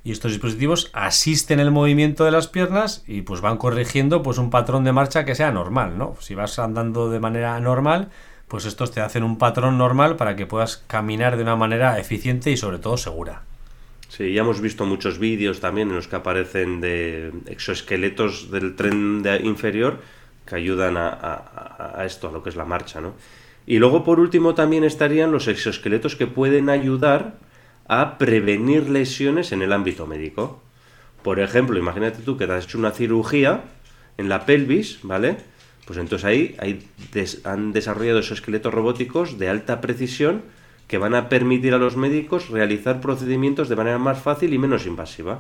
Y 0.05 0.13
estos 0.13 0.31
dispositivos 0.31 0.89
asisten 0.93 1.59
el 1.59 1.73
movimiento 1.73 2.25
de 2.25 2.31
las 2.31 2.47
piernas 2.47 3.03
y 3.09 3.23
pues 3.23 3.41
van 3.41 3.57
corrigiendo 3.57 4.23
pues 4.23 4.39
un 4.39 4.51
patrón 4.51 4.85
de 4.85 4.93
marcha 4.93 5.25
que 5.25 5.35
sea 5.35 5.51
normal, 5.51 5.99
¿no? 5.99 6.15
Si 6.21 6.37
vas 6.37 6.61
andando 6.61 7.11
de 7.11 7.19
manera 7.19 7.59
normal, 7.59 8.11
pues 8.47 8.67
estos 8.67 8.93
te 8.93 9.01
hacen 9.01 9.25
un 9.25 9.37
patrón 9.37 9.79
normal 9.79 10.15
para 10.15 10.37
que 10.37 10.47
puedas 10.47 10.77
caminar 10.87 11.37
de 11.37 11.43
una 11.43 11.57
manera 11.57 11.99
eficiente 11.99 12.53
y 12.53 12.57
sobre 12.57 12.79
todo 12.79 12.99
segura. 12.99 13.43
Sí, 14.09 14.33
ya 14.33 14.43
hemos 14.43 14.61
visto 14.61 14.87
muchos 14.87 15.19
vídeos 15.19 15.61
también 15.61 15.89
en 15.89 15.97
los 15.97 16.09
que 16.09 16.17
aparecen 16.17 16.81
de 16.81 17.33
exoesqueletos 17.47 18.51
del 18.51 18.77
tren 18.77 19.25
inferior 19.43 20.01
que 20.47 20.55
ayudan 20.55 20.97
a, 20.97 21.95
a, 21.97 22.05
esto, 22.07 22.29
a 22.29 22.33
lo 22.33 22.43
que 22.43 22.51
es 22.51 22.57
la 22.57 22.65
marcha, 22.65 23.01
¿no? 23.01 23.15
Y 23.67 23.79
luego, 23.79 24.05
por 24.05 24.21
último, 24.21 24.55
también 24.55 24.85
estarían 24.85 25.33
los 25.33 25.49
exoesqueletos 25.49 26.15
que 26.15 26.29
pueden 26.29 26.71
ayudar 26.71 27.35
a 27.89 28.17
prevenir 28.17 28.89
lesiones 28.89 29.51
en 29.51 29.63
el 29.63 29.73
ámbito 29.73 30.07
médico. 30.07 30.63
Por 31.23 31.41
ejemplo, 31.41 31.77
imagínate 31.77 32.23
tú 32.23 32.37
que 32.37 32.47
te 32.47 32.53
has 32.53 32.65
hecho 32.65 32.79
una 32.79 32.93
cirugía 32.93 33.65
en 34.19 34.29
la 34.29 34.47
pelvis, 34.47 35.01
¿vale? 35.03 35.39
Pues 35.85 35.99
entonces 35.99 36.25
ahí 36.25 36.57
han 37.45 37.73
desarrollado 37.73 38.21
esos 38.21 38.39
esqueletos 38.39 38.73
robóticos 38.73 39.39
de 39.39 39.49
alta 39.49 39.81
precisión 39.81 40.43
que 40.87 40.99
van 40.99 41.15
a 41.15 41.29
permitir 41.29 41.75
a 41.75 41.79
los 41.79 41.97
médicos 41.97 42.49
realizar 42.49 43.01
procedimientos 43.01 43.69
de 43.69 43.77
manera 43.77 43.99
más 43.99 44.21
fácil 44.21 44.55
y 44.55 44.59
menos 44.59 44.87
invasiva. 44.87 45.39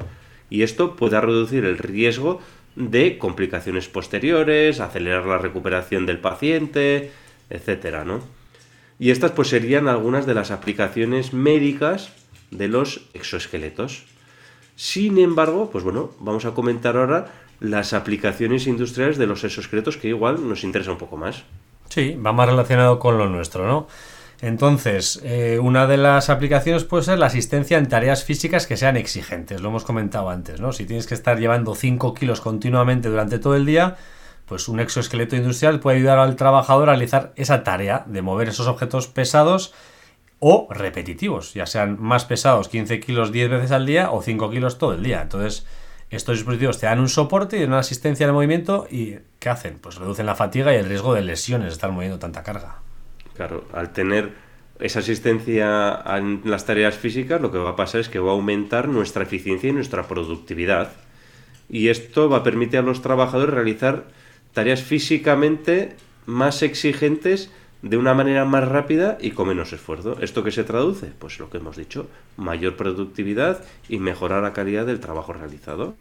Y 0.50 0.62
esto 0.62 0.96
puede 0.96 1.20
reducir 1.20 1.64
el 1.64 1.78
riesgo 1.78 2.40
de 2.74 3.18
complicaciones 3.18 3.88
posteriores, 3.88 4.80
acelerar 4.80 5.26
la 5.26 5.38
recuperación 5.38 6.06
del 6.06 6.18
paciente, 6.18 7.11
etcétera, 7.50 8.04
¿no? 8.04 8.20
Y 8.98 9.11
estas 9.11 9.32
pues 9.32 9.48
serían 9.48 9.88
algunas 9.88 10.26
de 10.26 10.35
las 10.35 10.50
aplicaciones 10.50 11.32
médicas 11.32 12.12
de 12.50 12.68
los 12.68 13.09
exoesqueletos. 13.14 14.04
Sin 14.74 15.18
embargo, 15.18 15.70
pues 15.70 15.85
bueno, 15.85 16.11
vamos 16.20 16.44
a 16.44 16.52
comentar 16.52 16.96
ahora 16.96 17.32
las 17.61 17.92
aplicaciones 17.92 18.66
industriales 18.66 19.16
de 19.18 19.26
los 19.26 19.42
exoesqueletos 19.44 19.96
que 19.96 20.09
igual 20.09 20.46
nos 20.48 20.64
interesa 20.64 20.92
un 20.92 20.98
poco 20.98 21.16
más. 21.16 21.44
Sí, 21.88 22.14
va 22.14 22.32
más 22.32 22.48
relacionado 22.48 22.98
con 22.98 23.16
lo 23.16 23.28
nuestro, 23.28 23.66
¿no? 23.66 23.87
Entonces, 24.42 25.20
eh, 25.25 25.59
una 25.62 25.87
de 25.87 25.96
las 25.96 26.29
aplicaciones 26.29 26.85
puede 26.85 27.05
ser 27.05 27.18
la 27.18 27.27
asistencia 27.27 27.79
en 27.79 27.88
tareas 27.88 28.25
físicas 28.25 28.66
que 28.66 28.77
sean 28.77 28.96
exigentes, 28.96 29.62
lo 29.62 29.70
hemos 29.70 29.85
comentado 29.85 30.29
antes, 30.29 30.61
¿no? 30.61 30.72
Si 30.72 30.85
tienes 30.85 31.07
que 31.07 31.14
estar 31.14 31.38
llevando 31.38 31.75
5 31.75 32.12
kilos 32.12 32.42
continuamente 32.42 33.09
durante 33.09 33.38
todo 33.38 33.57
el 33.57 33.64
día, 33.64 33.96
pues 34.44 34.68
un 34.68 34.79
exoesqueleto 34.79 35.37
industrial 35.37 35.81
puede 35.81 35.99
ayudar 35.99 36.18
al 36.18 36.37
trabajador 36.37 36.88
a 36.88 36.92
realizar 36.92 37.33
esa 37.37 37.64
tarea 37.64 38.05
de 38.07 38.22
mover 38.22 38.49
esos 38.49 38.68
objetos 38.68 39.09
pesados 39.09 39.72
o 40.38 40.68
repetitivos, 40.70 41.55
ya 41.55 41.64
sean 41.64 41.96
más 41.99 42.27
pesados 42.27 42.68
15 42.68 43.01
kilos 43.01 43.33
10 43.33 43.51
veces 43.51 43.72
al 43.72 43.87
día 43.87 44.11
o 44.11 44.20
5 44.20 44.51
kilos 44.51 44.77
todo 44.77 44.92
el 44.92 45.03
día. 45.03 45.22
Entonces, 45.22 45.66
estos 46.11 46.37
dispositivos 46.37 46.79
te 46.79 46.87
dan 46.87 47.01
un 47.01 47.09
soporte 47.09 47.59
y 47.59 47.64
una 47.64 47.79
asistencia 47.79 48.27
de 48.27 48.33
movimiento 48.33 48.87
y 48.90 49.16
¿qué 49.38 49.49
hacen? 49.49 49.79
Pues 49.79 49.96
reducen 49.96 50.27
la 50.27 50.35
fatiga 50.35 50.75
y 50.75 50.77
el 50.77 50.87
riesgo 50.87 51.14
de 51.14 51.22
lesiones 51.22 51.68
de 51.68 51.72
estar 51.72 51.90
moviendo 51.90 52.18
tanta 52.18 52.42
carga. 52.42 52.86
Claro, 53.37 53.64
al 53.72 53.92
tener 53.92 54.33
esa 54.81 55.01
asistencia 55.01 56.03
en 56.07 56.42
las 56.44 56.66
tareas 56.66 56.96
físicas, 56.96 57.40
lo 57.40 57.53
que 57.53 57.59
va 57.59 57.70
a 57.70 57.77
pasar 57.77 58.01
es 58.01 58.09
que 58.09 58.18
va 58.18 58.31
a 58.31 58.35
aumentar 58.35 58.88
nuestra 58.88 59.22
eficiencia 59.22 59.70
y 59.70 59.72
nuestra 59.72 60.07
productividad. 60.09 60.92
Y 61.68 61.88
esto 61.88 62.29
va 62.29 62.38
a 62.38 62.42
permitir 62.42 62.79
a 62.79 62.83
los 62.83 63.03
trabajadores 63.03 63.55
realizar 63.55 64.05
tareas 64.53 64.83
físicamente 64.83 65.96
más 66.27 66.62
exigentes 66.62 67.51
de 67.83 67.96
una 67.96 68.14
manera 68.14 68.44
más 68.44 68.66
rápida 68.68 69.18
y 69.20 69.31
con 69.31 69.49
menos 69.49 69.72
esfuerzo. 69.72 70.16
¿Esto 70.20 70.42
qué 70.42 70.51
se 70.51 70.64
traduce? 70.64 71.12
Pues 71.18 71.38
lo 71.38 71.51
que 71.51 71.59
hemos 71.59 71.77
dicho, 71.77 72.09
mayor 72.37 72.77
productividad 72.77 73.64
y 73.88 73.99
mejorar 73.99 74.42
la 74.42 74.53
calidad 74.53 74.87
del 74.87 75.01
trabajo 75.01 75.33
realizado. 75.33 75.94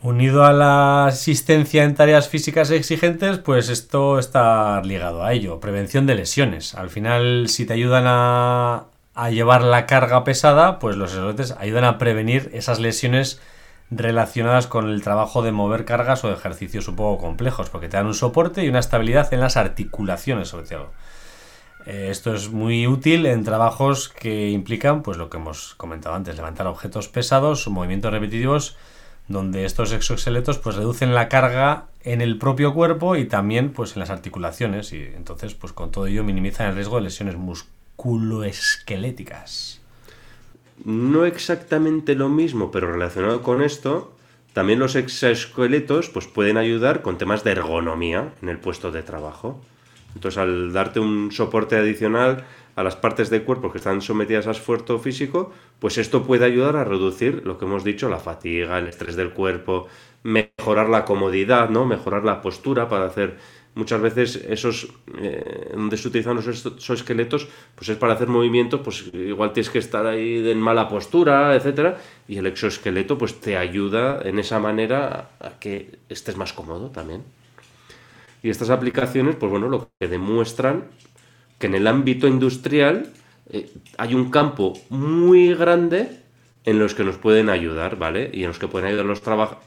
Unido 0.00 0.44
a 0.44 0.52
la 0.52 1.06
asistencia 1.06 1.82
en 1.82 1.96
tareas 1.96 2.28
físicas 2.28 2.70
exigentes, 2.70 3.38
pues 3.38 3.68
esto 3.68 4.20
está 4.20 4.80
ligado 4.82 5.24
a 5.24 5.32
ello. 5.32 5.58
Prevención 5.58 6.06
de 6.06 6.14
lesiones. 6.14 6.76
Al 6.76 6.88
final, 6.88 7.48
si 7.48 7.66
te 7.66 7.72
ayudan 7.72 8.04
a, 8.06 8.86
llevar 9.32 9.62
la 9.62 9.86
carga 9.86 10.22
pesada, 10.22 10.78
pues 10.78 10.96
los 10.96 11.10
exoesqueletos 11.10 11.58
ayudan 11.58 11.82
a 11.82 11.98
prevenir 11.98 12.48
esas 12.52 12.78
lesiones 12.78 13.40
relacionadas 13.90 14.68
con 14.68 14.88
el 14.88 15.02
trabajo 15.02 15.42
de 15.42 15.50
mover 15.50 15.84
cargas 15.84 16.22
o 16.22 16.32
ejercicios 16.32 16.86
un 16.86 16.94
poco 16.94 17.20
complejos, 17.20 17.68
porque 17.68 17.88
te 17.88 17.96
dan 17.96 18.06
un 18.06 18.14
soporte 18.14 18.62
y 18.62 18.68
una 18.68 18.78
estabilidad 18.78 19.34
en 19.34 19.40
las 19.40 19.56
articulaciones, 19.56 20.46
sobre 20.46 20.66
todo. 20.66 20.92
Eh, 21.86 22.08
esto 22.10 22.32
es 22.34 22.50
muy 22.50 22.86
útil 22.86 23.26
en 23.26 23.42
trabajos 23.42 24.08
que 24.08 24.50
implican, 24.50 25.02
pues 25.02 25.16
lo 25.16 25.28
que 25.28 25.38
hemos 25.38 25.74
comentado 25.74 26.14
antes, 26.14 26.36
levantar 26.36 26.68
objetos 26.68 27.08
pesados 27.08 27.66
movimientos 27.66 28.12
repetitivos 28.12 28.76
donde 29.28 29.64
estos 29.64 29.92
exoesqueletos 29.92 30.58
pues 30.58 30.76
reducen 30.76 31.14
la 31.14 31.28
carga 31.28 31.86
en 32.02 32.20
el 32.20 32.36
propio 32.38 32.74
cuerpo 32.74 33.16
y 33.16 33.24
también 33.26 33.72
pues 33.72 33.94
en 33.94 34.00
las 34.00 34.10
articulaciones 34.10 34.92
y 34.92 35.02
entonces 35.02 35.54
pues 35.54 35.72
con 35.72 35.90
todo 35.90 36.06
ello 36.06 36.22
minimizan 36.24 36.68
el 36.68 36.74
riesgo 36.74 36.96
de 36.96 37.02
lesiones 37.02 37.36
musculoesqueléticas. 37.36 39.80
No 40.84 41.24
exactamente 41.26 42.14
lo 42.14 42.28
mismo, 42.28 42.70
pero 42.70 42.92
relacionado 42.92 43.42
con 43.42 43.62
esto, 43.62 44.14
también 44.52 44.78
los 44.78 44.94
exoesqueletos 44.96 46.08
pues 46.08 46.26
pueden 46.26 46.56
ayudar 46.56 47.02
con 47.02 47.18
temas 47.18 47.44
de 47.44 47.52
ergonomía 47.52 48.32
en 48.40 48.48
el 48.48 48.58
puesto 48.58 48.90
de 48.90 49.02
trabajo. 49.02 49.60
Entonces, 50.14 50.38
al 50.38 50.72
darte 50.72 51.00
un 51.00 51.30
soporte 51.32 51.76
adicional 51.76 52.46
a 52.78 52.84
las 52.84 52.94
partes 52.94 53.28
del 53.28 53.42
cuerpo 53.42 53.72
que 53.72 53.78
están 53.78 54.00
sometidas 54.00 54.46
a 54.46 54.52
esfuerzo 54.52 55.00
físico, 55.00 55.50
pues 55.80 55.98
esto 55.98 56.22
puede 56.22 56.44
ayudar 56.44 56.76
a 56.76 56.84
reducir 56.84 57.42
lo 57.44 57.58
que 57.58 57.64
hemos 57.64 57.82
dicho, 57.82 58.08
la 58.08 58.20
fatiga, 58.20 58.78
el 58.78 58.86
estrés 58.86 59.16
del 59.16 59.32
cuerpo, 59.32 59.88
mejorar 60.22 60.88
la 60.88 61.04
comodidad, 61.04 61.70
¿no? 61.70 61.86
Mejorar 61.86 62.24
la 62.24 62.40
postura 62.40 62.88
para 62.88 63.06
hacer 63.06 63.36
muchas 63.74 64.00
veces 64.00 64.36
esos 64.48 64.92
eh, 65.20 65.72
donde 65.74 65.96
se 65.96 66.06
utilizan 66.06 66.36
los 66.36 66.46
exoesqueletos 66.46 67.48
pues 67.74 67.88
es 67.88 67.96
para 67.96 68.12
hacer 68.12 68.28
movimientos 68.28 68.80
pues 68.82 69.10
igual 69.12 69.52
tienes 69.52 69.70
que 69.70 69.78
estar 69.78 70.06
ahí 70.06 70.48
en 70.48 70.58
mala 70.60 70.88
postura 70.88 71.54
etcétera 71.54 71.98
y 72.26 72.38
el 72.38 72.46
exoesqueleto 72.46 73.18
pues 73.18 73.40
te 73.40 73.56
ayuda 73.56 74.20
en 74.24 74.40
esa 74.40 74.58
manera 74.58 75.30
a 75.38 75.60
que 75.60 75.98
estés 76.08 76.36
más 76.36 76.52
cómodo 76.52 76.90
también 76.90 77.22
y 78.42 78.50
estas 78.50 78.70
aplicaciones 78.70 79.36
pues 79.36 79.48
bueno 79.50 79.68
lo 79.68 79.90
que 80.00 80.08
demuestran 80.08 80.86
que 81.58 81.66
en 81.66 81.74
el 81.74 81.86
ámbito 81.86 82.28
industrial 82.28 83.10
eh, 83.50 83.70
hay 83.96 84.14
un 84.14 84.30
campo 84.30 84.74
muy 84.88 85.54
grande 85.54 86.22
en 86.64 86.78
los 86.78 86.94
que 86.94 87.04
nos 87.04 87.16
pueden 87.16 87.48
ayudar, 87.48 87.96
¿vale? 87.96 88.30
Y 88.32 88.42
en 88.42 88.48
los 88.48 88.58
que 88.58 88.68
pueden 88.68 88.88
ayudar, 88.88 89.06
los 89.06 89.22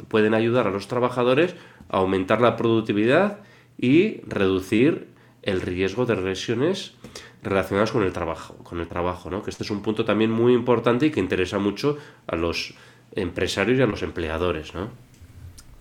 pueden 0.07 0.33
ayudar 0.33 0.67
a 0.67 0.71
los 0.71 0.87
trabajadores 0.87 1.55
a 1.89 1.97
aumentar 1.97 2.41
la 2.41 2.55
productividad 2.55 3.39
y 3.77 4.21
reducir 4.27 5.07
el 5.41 5.61
riesgo 5.61 6.05
de 6.05 6.15
lesiones 6.15 6.93
relacionadas 7.41 7.91
con 7.91 8.03
el 8.03 8.13
trabajo, 8.13 8.55
con 8.63 8.79
el 8.79 8.87
trabajo, 8.87 9.31
¿no? 9.31 9.41
Que 9.41 9.49
este 9.49 9.63
es 9.63 9.71
un 9.71 9.81
punto 9.81 10.05
también 10.05 10.29
muy 10.29 10.53
importante 10.53 11.07
y 11.07 11.11
que 11.11 11.19
interesa 11.19 11.57
mucho 11.57 11.97
a 12.27 12.35
los 12.35 12.75
empresarios 13.13 13.79
y 13.79 13.81
a 13.81 13.87
los 13.87 14.03
empleadores, 14.03 14.75
¿no? 14.75 14.89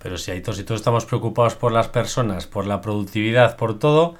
Pero 0.03 0.17
si 0.17 0.31
hay 0.31 0.41
todos 0.41 0.59
y 0.59 0.65
todos 0.65 0.81
estamos 0.81 1.05
preocupados 1.05 1.55
por 1.57 1.73
las 1.73 1.89
personas, 1.89 2.47
por 2.47 2.67
la 2.67 2.81
productividad, 2.81 3.59
por 3.59 3.79
todo, 3.79 4.17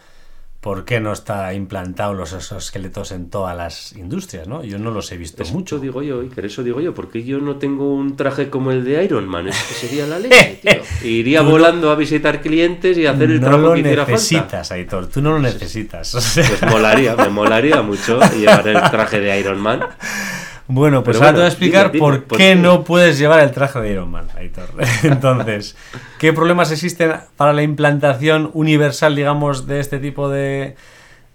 ¿por 0.61 0.85
qué 0.85 1.01
no 1.01 1.13
está 1.13 1.55
implantado 1.55 2.13
los 2.13 2.33
esqueletos 2.53 3.13
en 3.13 3.31
todas 3.31 3.57
las 3.57 3.93
industrias? 3.97 4.47
¿no? 4.47 4.63
Yo 4.63 4.79
no 4.79 4.91
los 4.91 5.11
he 5.13 5.17
visto 5.17 5.43
mucho. 5.47 5.79
digo 5.79 6.03
yo, 6.03 6.21
Iker, 6.21 6.45
eso 6.45 6.63
digo 6.63 6.81
yo, 6.81 6.95
porque 6.95 7.25
yo 7.25 7.39
no 7.39 7.57
tengo 7.57 7.95
un 7.95 8.17
traje 8.17 8.51
como 8.51 8.71
el 8.71 8.85
de 8.85 9.03
Iron 9.05 9.27
Man, 9.27 9.49
eso 9.49 9.75
sería 9.75 10.07
la 10.07 10.19
leche, 10.21 10.61
tío. 10.63 11.09
Iría 11.09 11.43
volando 11.43 11.91
a 11.91 11.97
visitar 11.97 12.43
clientes 12.43 12.99
y 12.99 13.07
hacer 13.07 13.31
el 13.31 13.41
trabajo 13.41 13.73
que 13.75 13.81
hiciera 13.81 14.05
falta. 14.05 14.13
No 14.13 14.17
lo 14.17 14.17
necesitas, 14.17 14.73
Aitor, 14.73 15.07
tú 15.07 15.23
no 15.23 15.33
lo 15.33 15.39
necesitas. 15.39 16.13
Pues 16.35 16.63
molaría, 16.71 17.17
me 17.17 17.29
molaría 17.31 17.83
mucho 17.83 18.21
llevar 18.37 18.69
el 18.69 18.81
traje 18.91 19.21
de 19.21 19.41
Iron 19.41 19.61
Man. 19.61 19.81
Bueno, 20.73 21.03
pues 21.03 21.17
ahora 21.17 21.31
te 21.31 21.37
voy 21.37 21.45
a 21.45 21.49
explicar 21.49 21.93
por, 21.93 22.25
qué 22.27 22.55
no 22.55 22.85
puedes 22.85 23.19
llevar 23.19 23.41
el 23.41 23.51
traje 23.51 23.81
de 23.81 23.91
Iron 23.91 24.09
Man, 24.09 24.29
Aitor. 24.37 24.69
Entonces, 25.03 25.77
¿qué 26.19 26.33
problemas 26.33 26.71
existen 26.71 27.13
para 27.37 27.53
la 27.53 27.63
implantación 27.63 28.51
universal, 28.55 29.17
digamos, 29.17 29.67
de 29.67 29.81
este 29.81 29.99
tipo 29.99 30.29
de, 30.29 30.77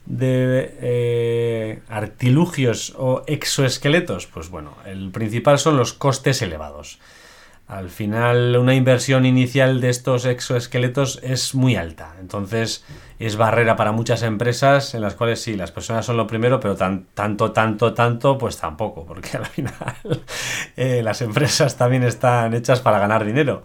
de 0.06 0.76
eh, 0.80 1.80
artilugios 1.89 2.93
o 2.98 3.24
exoesqueletos? 3.28 4.26
Pues 4.26 4.50
bueno, 4.50 4.78
el 4.86 5.12
principal 5.12 5.60
son 5.60 5.76
los 5.76 5.91
costes 5.91 6.41
elevados. 6.41 7.00
Al 7.67 7.89
final, 7.89 8.56
una 8.56 8.74
inversión 8.74 9.26
inicial 9.26 9.82
de 9.82 9.89
estos 9.89 10.26
exoesqueletos 10.26 11.19
es 11.24 11.56
muy 11.56 11.76
alta. 11.76 12.15
Entonces, 12.21 12.86
es 13.19 13.38
barrera 13.38 13.75
para 13.75 13.91
muchas 13.91 14.23
empresas 14.23 14.93
en 14.93 15.01
las 15.01 15.15
cuales 15.15 15.41
sí, 15.41 15.56
las 15.56 15.71
personas 15.71 16.06
son 16.06 16.17
lo 16.17 16.28
primero, 16.28 16.60
pero 16.60 16.75
tan, 16.75 17.06
tanto, 17.13 17.51
tanto, 17.51 17.93
tanto, 17.93 18.38
pues 18.38 18.58
tampoco, 18.58 19.06
porque 19.06 19.38
al 19.38 19.45
final 19.45 19.73
eh, 20.75 21.01
las 21.04 21.21
empresas 21.21 21.78
también 21.78 22.04
están 22.04 22.54
hechas 22.54 22.82
para 22.82 22.99
ganar 22.99 23.25
dinero. 23.25 23.63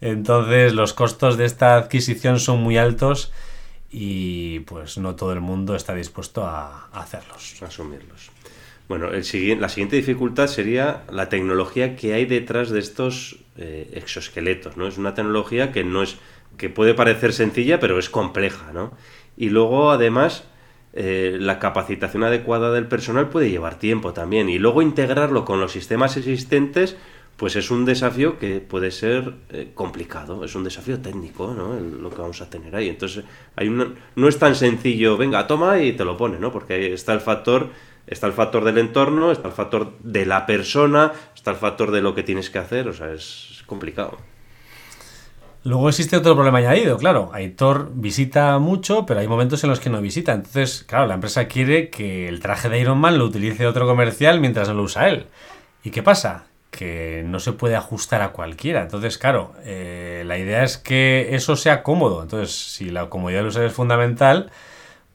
Entonces, 0.00 0.74
los 0.74 0.94
costos 0.94 1.36
de 1.36 1.44
esta 1.44 1.76
adquisición 1.76 2.38
son 2.40 2.62
muy 2.62 2.76
altos 2.78 3.32
y 3.90 4.60
pues 4.60 4.98
no 4.98 5.14
todo 5.14 5.32
el 5.32 5.40
mundo 5.40 5.74
está 5.74 5.94
dispuesto 5.94 6.44
a, 6.44 6.88
hacerlos. 6.92 7.62
A 7.62 7.66
asumirlos. 7.66 8.30
Bueno, 8.88 9.10
el 9.10 9.60
la 9.60 9.68
siguiente 9.68 9.96
dificultad 9.96 10.46
sería 10.46 11.02
la 11.10 11.28
tecnología 11.28 11.96
que 11.96 12.14
hay 12.14 12.24
detrás 12.24 12.70
de 12.70 12.78
estos 12.78 13.36
eh, 13.56 13.90
exoesqueletos, 13.94 14.76
¿no? 14.76 14.86
Es 14.86 14.96
una 14.96 15.14
tecnología 15.14 15.72
que 15.72 15.82
no 15.82 16.02
es 16.02 16.18
que 16.56 16.70
puede 16.70 16.94
parecer 16.94 17.32
sencilla, 17.32 17.80
pero 17.80 17.98
es 17.98 18.10
compleja, 18.10 18.72
¿no? 18.72 18.92
Y 19.36 19.50
luego, 19.50 19.90
además, 19.90 20.44
eh, 20.98 21.36
la 21.38 21.58
capacitación 21.58 22.24
adecuada 22.24 22.72
del 22.72 22.86
personal 22.86 23.28
puede 23.28 23.50
llevar 23.50 23.78
tiempo 23.78 24.14
también. 24.14 24.48
Y 24.48 24.58
luego 24.58 24.80
integrarlo 24.80 25.44
con 25.44 25.60
los 25.60 25.72
sistemas 25.72 26.16
existentes, 26.16 26.96
pues 27.36 27.54
es 27.54 27.70
un 27.70 27.84
desafío 27.84 28.38
que 28.38 28.60
puede 28.60 28.90
ser 28.90 29.34
eh, 29.50 29.72
complicado, 29.74 30.42
es 30.42 30.54
un 30.54 30.64
desafío 30.64 31.00
técnico, 31.00 31.52
¿no? 31.52 31.78
Lo 31.78 32.08
que 32.08 32.22
vamos 32.22 32.40
a 32.40 32.48
tener 32.48 32.74
ahí. 32.74 32.88
Entonces, 32.88 33.24
hay 33.56 33.68
una, 33.68 33.92
no 34.14 34.26
es 34.26 34.38
tan 34.38 34.54
sencillo, 34.54 35.18
venga, 35.18 35.46
toma 35.46 35.82
y 35.82 35.92
te 35.92 36.04
lo 36.06 36.16
pone, 36.16 36.38
¿no? 36.38 36.50
Porque 36.50 36.94
está 36.94 37.12
el 37.12 37.20
factor, 37.20 37.68
está 38.06 38.26
el 38.26 38.32
factor 38.32 38.64
del 38.64 38.78
entorno, 38.78 39.32
está 39.32 39.48
el 39.48 39.54
factor 39.54 39.98
de 40.00 40.24
la 40.24 40.46
persona, 40.46 41.12
está 41.34 41.50
el 41.50 41.58
factor 41.58 41.90
de 41.90 42.00
lo 42.00 42.14
que 42.14 42.22
tienes 42.22 42.48
que 42.48 42.58
hacer, 42.58 42.88
o 42.88 42.94
sea, 42.94 43.12
es 43.12 43.62
complicado. 43.66 44.16
Luego 45.66 45.88
existe 45.88 46.16
otro 46.16 46.36
problema 46.36 46.58
añadido, 46.58 46.96
claro. 46.96 47.30
Aitor 47.32 47.90
visita 47.92 48.56
mucho, 48.60 49.04
pero 49.04 49.18
hay 49.18 49.26
momentos 49.26 49.64
en 49.64 49.70
los 49.70 49.80
que 49.80 49.90
no 49.90 50.00
visita. 50.00 50.32
Entonces, 50.32 50.84
claro, 50.86 51.06
la 51.06 51.14
empresa 51.14 51.48
quiere 51.48 51.90
que 51.90 52.28
el 52.28 52.38
traje 52.38 52.68
de 52.68 52.78
Iron 52.78 52.98
Man 52.98 53.18
lo 53.18 53.24
utilice 53.24 53.66
otro 53.66 53.84
comercial 53.84 54.38
mientras 54.38 54.68
no 54.68 54.74
lo 54.74 54.84
usa 54.84 55.08
él. 55.08 55.26
¿Y 55.82 55.90
qué 55.90 56.04
pasa? 56.04 56.44
Que 56.70 57.24
no 57.26 57.40
se 57.40 57.50
puede 57.50 57.74
ajustar 57.74 58.22
a 58.22 58.28
cualquiera. 58.28 58.80
Entonces, 58.80 59.18
claro, 59.18 59.54
eh, 59.64 60.22
la 60.24 60.38
idea 60.38 60.62
es 60.62 60.78
que 60.78 61.34
eso 61.34 61.56
sea 61.56 61.82
cómodo. 61.82 62.22
Entonces, 62.22 62.54
si 62.54 62.90
la 62.90 63.08
comodidad 63.08 63.40
del 63.40 63.48
usuario 63.48 63.68
es 63.68 63.74
fundamental, 63.74 64.52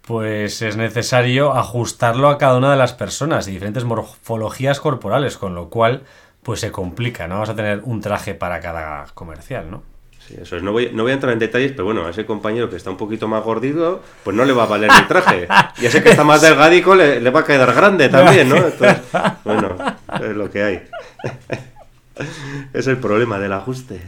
pues 0.02 0.62
es 0.62 0.76
necesario 0.76 1.54
ajustarlo 1.54 2.28
a 2.28 2.38
cada 2.38 2.58
una 2.58 2.72
de 2.72 2.78
las 2.78 2.92
personas 2.92 3.48
y 3.48 3.52
diferentes 3.52 3.86
morfologías 3.86 4.82
corporales, 4.82 5.38
con 5.38 5.56
lo 5.56 5.70
cual, 5.70 6.04
pues 6.44 6.60
se 6.60 6.74
complica, 6.74 7.30
¿no? 7.30 7.36
Vamos 7.36 7.50
a 7.50 7.56
tener 7.56 7.84
un 7.86 8.02
traje 8.02 8.36
para 8.36 8.60
cada 8.60 9.06
comercial, 9.14 9.72
¿no? 9.72 9.91
Sí, 10.28 10.36
eso 10.42 10.56
es. 10.56 10.64
No 10.64 10.72
voy, 10.72 10.92
no 10.94 11.04
voy 11.04 11.12
a 11.12 11.16
entrar 11.16 11.34
en 11.34 11.40
detalles, 11.40 11.72
pero 11.72 11.86
bueno, 11.86 12.06
a 12.06 12.12
ese 12.12 12.26
compañero 12.26 12.70
que 12.70 12.76
está 12.76 12.90
un 12.90 12.98
poquito 12.98 13.28
más 13.28 13.44
gordito, 13.44 14.04
pues 14.24 14.36
no 14.36 14.46
le 14.46 14.54
va 14.54 14.64
a 14.64 14.68
valer 14.68 14.90
el 14.98 15.08
traje. 15.08 15.48
Y 15.80 15.86
a 15.86 15.90
ese 15.90 16.04
que 16.04 16.10
está 16.10 16.24
más 16.24 16.42
delgadico 16.42 16.96
le, 16.96 17.20
le 17.20 17.30
va 17.30 17.42
a 17.42 17.46
quedar 17.46 17.74
grande 17.74 18.10
también, 18.10 18.50
¿no? 18.50 18.58
Entonces, 18.58 18.98
bueno, 19.44 19.76
es 20.22 20.36
lo 20.36 20.50
que 20.52 20.64
hay. 20.64 20.84
Es 22.74 22.88
el 22.88 22.98
problema 22.98 23.40
del 23.40 23.54
ajuste. 23.54 24.02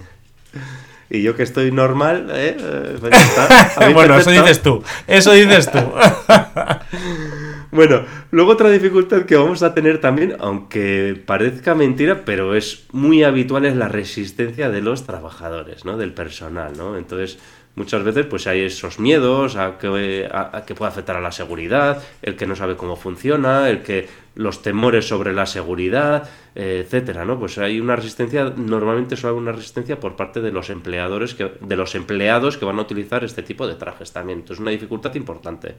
Y 1.10 1.22
yo 1.22 1.36
que 1.36 1.44
estoy 1.44 1.72
normal, 1.72 2.30
¿eh? 2.32 2.98
Pues 3.00 3.14
está. 3.14 3.90
Bueno, 3.94 4.18
eso 4.18 4.32
dices 4.32 4.62
tú. 4.62 4.84
Eso 5.08 5.32
dices 5.32 5.70
tú. 5.72 5.80
Bueno, 7.74 8.04
luego 8.30 8.52
otra 8.52 8.70
dificultad 8.70 9.24
que 9.26 9.36
vamos 9.36 9.64
a 9.64 9.74
tener 9.74 10.00
también, 10.00 10.36
aunque 10.38 11.20
parezca 11.26 11.74
mentira, 11.74 12.24
pero 12.24 12.54
es 12.54 12.86
muy 12.92 13.24
habitual, 13.24 13.66
es 13.66 13.76
la 13.76 13.88
resistencia 13.88 14.70
de 14.70 14.80
los 14.82 15.08
trabajadores, 15.08 15.84
¿no? 15.84 15.98
Del 15.98 16.14
personal, 16.14 16.74
¿no? 16.78 16.96
Entonces, 16.98 17.40
muchas 17.76 18.04
veces 18.04 18.28
pues 18.28 18.46
hay 18.46 18.62
esos 18.62 19.00
miedos 19.00 19.56
a 19.56 19.80
que, 19.80 20.30
a, 20.32 20.64
que 20.68 20.76
pueda 20.76 20.92
afectar 20.92 21.16
a 21.16 21.20
la 21.20 21.32
seguridad, 21.32 22.04
el 22.22 22.36
que 22.36 22.46
no 22.46 22.56
sabe 22.56 22.76
cómo 22.76 22.96
funciona, 22.96 23.68
el 23.68 23.82
que 23.82 24.08
los 24.36 24.62
temores 24.62 25.08
sobre 25.08 25.34
la 25.34 25.48
seguridad, 25.48 26.30
etcétera, 26.54 27.26
¿no? 27.26 27.40
Pues 27.40 27.58
hay 27.58 27.80
una 27.80 27.96
resistencia, 27.96 28.54
normalmente 28.56 29.16
suele 29.16 29.32
haber 29.32 29.42
una 29.42 29.52
resistencia 29.52 30.00
por 30.00 30.16
parte 30.16 30.42
de 30.42 30.52
los 30.52 30.70
empleadores, 30.70 31.34
que, 31.34 31.52
de 31.60 31.76
los 31.76 31.96
empleados 31.96 32.56
que 32.60 32.66
van 32.66 32.78
a 32.78 32.84
utilizar 32.84 33.24
este 33.24 33.42
tipo 33.42 33.66
de 33.66 33.74
trajes 33.74 34.12
también. 34.12 34.42
Entonces, 34.42 34.62
una 34.62 34.70
dificultad 34.70 35.16
importante. 35.16 35.74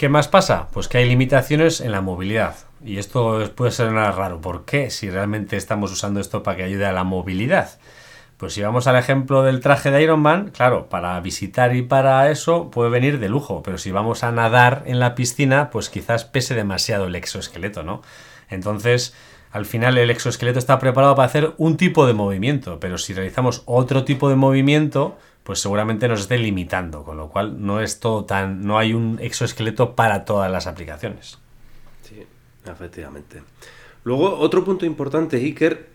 ¿Qué 0.00 0.08
más 0.08 0.28
pasa? 0.28 0.68
Pues 0.72 0.88
que 0.88 0.96
hay 0.96 1.06
limitaciones 1.06 1.82
en 1.82 1.92
la 1.92 2.00
movilidad. 2.00 2.54
Y 2.82 2.96
esto 2.96 3.38
puede 3.54 3.70
ser 3.70 3.92
nada 3.92 4.10
raro. 4.12 4.40
¿Por 4.40 4.64
qué? 4.64 4.88
Si 4.88 5.10
realmente 5.10 5.58
estamos 5.58 5.92
usando 5.92 6.20
esto 6.20 6.42
para 6.42 6.56
que 6.56 6.62
ayude 6.62 6.86
a 6.86 6.92
la 6.92 7.04
movilidad. 7.04 7.78
Pues 8.38 8.54
si 8.54 8.62
vamos 8.62 8.86
al 8.86 8.96
ejemplo 8.96 9.42
del 9.42 9.60
traje 9.60 9.90
de 9.90 10.02
Iron 10.02 10.20
Man, 10.20 10.52
claro, 10.56 10.88
para 10.88 11.20
visitar 11.20 11.76
y 11.76 11.82
para 11.82 12.30
eso 12.30 12.70
puede 12.70 12.88
venir 12.88 13.18
de 13.18 13.28
lujo, 13.28 13.62
pero 13.62 13.76
si 13.76 13.90
vamos 13.90 14.24
a 14.24 14.32
nadar 14.32 14.84
en 14.86 15.00
la 15.00 15.14
piscina, 15.14 15.68
pues 15.68 15.90
quizás 15.90 16.24
pese 16.24 16.54
demasiado 16.54 17.04
el 17.04 17.14
exoesqueleto, 17.14 17.82
¿no? 17.82 18.00
Entonces, 18.48 19.14
al 19.50 19.66
final 19.66 19.98
el 19.98 20.10
exoesqueleto 20.10 20.58
está 20.58 20.78
preparado 20.78 21.14
para 21.14 21.26
hacer 21.26 21.52
un 21.58 21.76
tipo 21.76 22.06
de 22.06 22.14
movimiento, 22.14 22.80
pero 22.80 22.96
si 22.96 23.12
realizamos 23.12 23.64
otro 23.66 24.04
tipo 24.04 24.30
de 24.30 24.36
movimiento, 24.36 25.18
pues 25.50 25.58
seguramente 25.58 26.06
nos 26.06 26.20
esté 26.20 26.38
limitando, 26.38 27.02
con 27.02 27.16
lo 27.16 27.28
cual 27.28 27.66
no 27.66 27.80
es 27.80 27.98
todo 27.98 28.24
tan, 28.24 28.64
no 28.64 28.78
hay 28.78 28.94
un 28.94 29.18
exoesqueleto 29.20 29.96
para 29.96 30.24
todas 30.24 30.48
las 30.48 30.68
aplicaciones. 30.68 31.40
Sí, 32.02 32.24
efectivamente. 32.64 33.42
Luego, 34.04 34.38
otro 34.38 34.64
punto 34.64 34.86
importante, 34.86 35.38
Iker, 35.38 35.88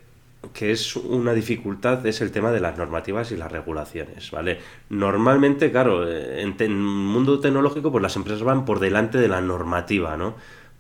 que 0.52 0.74
es 0.74 0.98
una 0.98 1.32
dificultad, 1.32 2.06
es 2.06 2.20
el 2.20 2.34
tema 2.34 2.52
de 2.52 2.60
las 2.60 2.78
normativas 2.78 3.32
y 3.32 3.38
las 3.38 3.50
regulaciones, 3.50 4.30
¿vale? 4.30 4.60
Normalmente, 4.90 5.72
claro, 5.72 6.06
eh, 6.06 6.42
en, 6.42 6.58
en 6.60 6.84
mundo 6.84 7.40
tecnológico, 7.40 7.94
pues 7.94 8.02
las 8.02 8.18
empresas 8.18 8.44
van 8.44 8.66
por 8.66 8.82
delante 8.82 9.20
de 9.20 9.30
la 9.30 9.40
normativa, 9.40 10.18
¿no? 10.18 10.36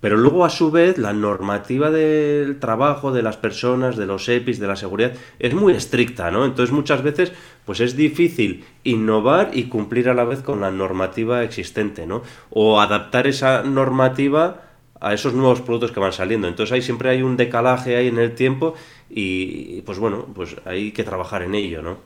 Pero 0.05 0.17
luego, 0.17 0.45
a 0.45 0.51
su 0.51 0.69
vez, 0.69 0.99
la 0.99 1.13
normativa 1.13 1.89
del 1.89 2.59
trabajo, 2.59 3.11
de 3.11 3.23
las 3.23 3.37
personas, 3.37 3.97
de 3.97 4.05
los 4.05 4.29
EPIs, 4.29 4.59
de 4.59 4.67
la 4.67 4.75
seguridad, 4.75 5.13
es 5.39 5.55
muy 5.55 5.73
estricta, 5.73 6.29
¿no? 6.29 6.45
Entonces, 6.45 6.71
muchas 6.71 7.01
veces, 7.01 7.31
pues 7.65 7.79
es 7.79 7.97
difícil 7.97 8.65
innovar 8.83 9.49
y 9.53 9.63
cumplir 9.63 10.07
a 10.07 10.13
la 10.13 10.23
vez 10.23 10.43
con 10.43 10.61
la 10.61 10.69
normativa 10.69 11.43
existente, 11.43 12.05
¿no? 12.05 12.21
O 12.51 12.79
adaptar 12.79 13.25
esa 13.25 13.63
normativa 13.63 14.61
a 15.01 15.15
esos 15.15 15.33
nuevos 15.33 15.61
productos 15.61 15.91
que 15.91 15.99
van 15.99 16.13
saliendo. 16.13 16.47
Entonces 16.47 16.71
ahí 16.73 16.83
siempre 16.83 17.09
hay 17.09 17.23
un 17.23 17.35
decalaje 17.35 17.95
ahí 17.95 18.07
en 18.07 18.19
el 18.19 18.35
tiempo 18.35 18.75
y 19.09 19.81
pues 19.87 19.97
bueno, 19.97 20.27
pues 20.35 20.55
hay 20.65 20.91
que 20.91 21.03
trabajar 21.03 21.41
en 21.41 21.55
ello, 21.55 21.81
¿no? 21.81 21.97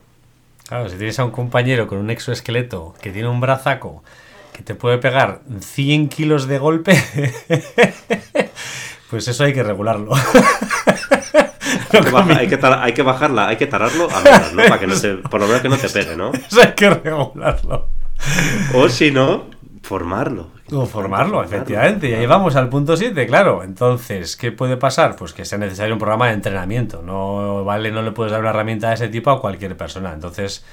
Claro, 0.66 0.88
si 0.88 0.96
tienes 0.96 1.18
a 1.18 1.26
un 1.26 1.32
compañero 1.32 1.86
con 1.86 1.98
un 1.98 2.08
exoesqueleto 2.08 2.94
que 3.02 3.10
tiene 3.10 3.28
un 3.28 3.40
brazaco 3.40 4.02
que 4.60 4.64
te 4.66 4.74
puede 4.74 4.98
pegar 4.98 5.40
100 5.60 6.08
kilos 6.10 6.46
de 6.46 6.58
golpe, 6.58 6.92
pues 9.10 9.26
eso 9.26 9.44
hay 9.44 9.54
que 9.54 9.62
regularlo. 9.62 10.12
Hay 10.14 12.00
que, 12.02 12.10
baja- 12.10 12.36
hay 12.38 12.46
que 12.48 12.56
tar- 12.58 12.78
hay 12.82 12.92
que 12.92 13.02
bajarla, 13.02 13.48
hay 13.48 13.56
que 13.56 13.66
tararlo 13.66 14.08
a 14.10 14.20
menos, 14.20 14.52
¿no? 14.52 14.62
Para 14.64 14.78
que 14.78 14.86
no 14.86 15.00
te, 15.00 15.14
por 15.16 15.40
lo 15.40 15.46
menos 15.46 15.62
que 15.62 15.68
no 15.70 15.78
te 15.78 15.88
pegue, 15.88 16.14
¿no? 16.14 16.30
Eso 16.50 16.60
hay 16.60 16.72
que 16.74 16.90
regularlo. 16.90 17.88
O 18.74 18.88
si 18.90 19.10
no, 19.10 19.46
formarlo. 19.82 20.48
O 20.72 20.84
formarlo, 20.84 21.42
efectivamente. 21.42 22.10
Y 22.10 22.14
ahí 22.14 22.26
vamos 22.26 22.54
al 22.54 22.68
punto 22.68 22.96
7, 22.98 23.26
claro. 23.26 23.64
Entonces, 23.64 24.36
¿qué 24.36 24.52
puede 24.52 24.76
pasar? 24.76 25.16
Pues 25.16 25.32
que 25.32 25.46
sea 25.46 25.56
necesario 25.58 25.94
un 25.94 25.98
programa 25.98 26.26
de 26.28 26.34
entrenamiento. 26.34 27.00
No 27.02 27.64
vale, 27.64 27.90
no 27.90 28.02
le 28.02 28.12
puedes 28.12 28.30
dar 28.30 28.40
una 28.42 28.50
herramienta 28.50 28.88
de 28.88 28.94
ese 28.94 29.08
tipo 29.08 29.30
a 29.30 29.40
cualquier 29.40 29.74
persona. 29.76 30.12
Entonces, 30.12 30.64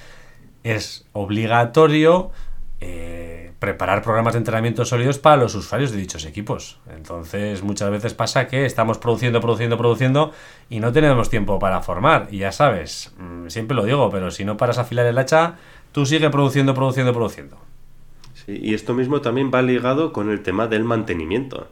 es 0.63 1.05
obligatorio 1.13 2.31
eh, 2.79 3.46
preparar 3.59 4.03
programas 4.03 4.33
de 4.33 4.39
entrenamiento 4.39 4.85
sólidos 4.85 5.17
para 5.17 5.37
los 5.37 5.55
usuarios 5.55 5.91
de 5.91 5.97
dichos 5.97 6.25
equipos. 6.25 6.79
Entonces, 6.95 7.63
muchas 7.63 7.89
veces 7.89 8.13
pasa 8.13 8.47
que 8.47 8.65
estamos 8.65 8.99
produciendo, 8.99 9.41
produciendo, 9.41 9.77
produciendo 9.77 10.31
y 10.69 10.79
no 10.79 10.91
tenemos 10.91 11.29
tiempo 11.29 11.57
para 11.57 11.81
formar. 11.81 12.27
Y 12.29 12.39
ya 12.39 12.51
sabes, 12.51 13.13
mm, 13.17 13.47
siempre 13.47 13.75
lo 13.75 13.83
digo, 13.85 14.09
pero 14.11 14.29
si 14.29 14.45
no 14.45 14.57
paras 14.57 14.77
a 14.77 14.81
afilar 14.81 15.05
el 15.07 15.17
hacha, 15.17 15.55
tú 15.91 16.05
sigue 16.05 16.29
produciendo, 16.29 16.73
produciendo, 16.75 17.13
produciendo. 17.13 17.57
Sí, 18.45 18.59
y 18.61 18.73
esto 18.75 18.93
mismo 18.93 19.21
también 19.21 19.51
va 19.53 19.61
ligado 19.63 20.13
con 20.13 20.29
el 20.29 20.43
tema 20.43 20.67
del 20.67 20.83
mantenimiento, 20.83 21.67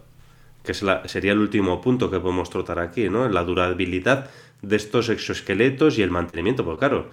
que 0.64 0.72
es 0.72 0.82
la- 0.82 1.08
sería 1.08 1.34
el 1.34 1.40
último 1.40 1.82
punto 1.82 2.10
que 2.10 2.20
podemos 2.20 2.50
tratar 2.50 2.80
aquí, 2.80 3.10
¿no? 3.10 3.30
La 3.30 3.44
durabilidad 3.44 4.32
de 4.64 4.76
estos 4.76 5.10
exoesqueletos 5.10 6.00
y 6.00 6.02
el 6.02 6.10
mantenimiento, 6.10 6.66
porque 6.66 6.80
claro, 6.80 7.10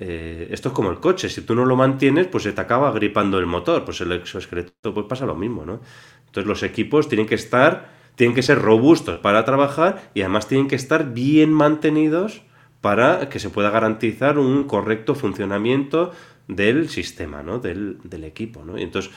eh, 0.00 0.46
esto 0.52 0.68
es 0.68 0.74
como 0.74 0.90
el 0.90 1.00
coche, 1.00 1.28
si 1.28 1.40
tú 1.42 1.56
no 1.56 1.64
lo 1.64 1.74
mantienes, 1.74 2.28
pues 2.28 2.44
se 2.44 2.52
te 2.52 2.60
acaba 2.60 2.92
gripando 2.92 3.40
el 3.40 3.46
motor, 3.46 3.84
pues 3.84 4.00
el 4.00 4.12
exoesqueleto 4.12 4.94
pues 4.94 5.06
pasa 5.08 5.26
lo 5.26 5.34
mismo, 5.34 5.66
¿no? 5.66 5.80
Entonces 6.26 6.46
los 6.46 6.62
equipos 6.62 7.08
tienen 7.08 7.26
que 7.26 7.34
estar, 7.34 7.90
tienen 8.14 8.32
que 8.32 8.42
ser 8.42 8.60
robustos 8.60 9.18
para 9.18 9.44
trabajar 9.44 10.10
y 10.14 10.20
además 10.20 10.46
tienen 10.46 10.68
que 10.68 10.76
estar 10.76 11.12
bien 11.12 11.52
mantenidos 11.52 12.42
para 12.80 13.28
que 13.28 13.40
se 13.40 13.50
pueda 13.50 13.70
garantizar 13.70 14.38
un 14.38 14.64
correcto 14.64 15.16
funcionamiento 15.16 16.12
del 16.46 16.88
sistema, 16.90 17.42
¿no? 17.42 17.58
del, 17.58 17.98
del 18.04 18.22
equipo. 18.22 18.64
¿no? 18.64 18.78
Y 18.78 18.82
entonces, 18.82 19.10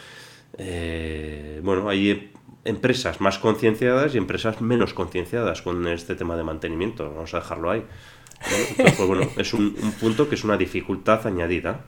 eh, 0.58 1.62
bueno, 1.64 1.90
hay 1.90 2.32
empresas 2.66 3.22
más 3.22 3.38
concienciadas 3.38 4.16
y 4.16 4.18
empresas 4.18 4.62
menos 4.62 4.96
concienciadas 4.96 5.62
con 5.62 5.88
este 5.88 6.16
tema 6.16 6.36
de 6.36 6.44
mantenimiento. 6.44 7.08
Vamos 7.14 7.36
a 7.36 7.38
dejarlo 7.38 7.70
ahí. 7.70 7.84
¿No? 8.50 8.58
Entonces, 8.58 8.96
pues 8.96 9.08
bueno, 9.08 9.28
es 9.38 9.54
un, 9.54 9.76
un 9.82 9.92
punto 9.94 10.28
que 10.30 10.36
es 10.36 10.44
una 10.44 10.58
dificultad 10.58 11.26
añadida. 11.28 11.82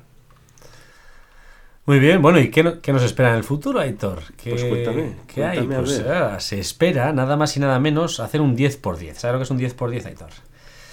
Muy 1.85 1.99
bien, 1.99 2.21
bueno, 2.21 2.39
¿y 2.39 2.49
qué, 2.49 2.63
no- 2.63 2.79
qué 2.81 2.93
nos 2.93 3.03
espera 3.03 3.31
en 3.31 3.35
el 3.35 3.43
futuro, 3.43 3.79
Aitor? 3.79 4.21
¿Qué, 4.37 4.51
Pues 4.51 4.63
cuéntame, 4.63 5.17
¿qué 5.27 5.43
hay? 5.43 5.57
cuéntame 5.57 5.75
a 5.75 5.79
Pues 5.83 5.99
ah, 6.07 6.39
se 6.39 6.59
espera 6.59 7.11
nada 7.11 7.35
más 7.35 7.57
y 7.57 7.59
nada 7.59 7.77
menos 7.79 8.21
hacer 8.21 8.39
un 8.39 8.55
10 8.55 8.77
por 8.77 8.97
10 8.97 9.17
¿Sabes 9.19 9.33
lo 9.33 9.39
que 9.39 9.43
es 9.43 9.51
un 9.51 9.57
10 9.57 9.73
por 9.73 9.89
10 9.89 10.05
Aitor? 10.05 10.29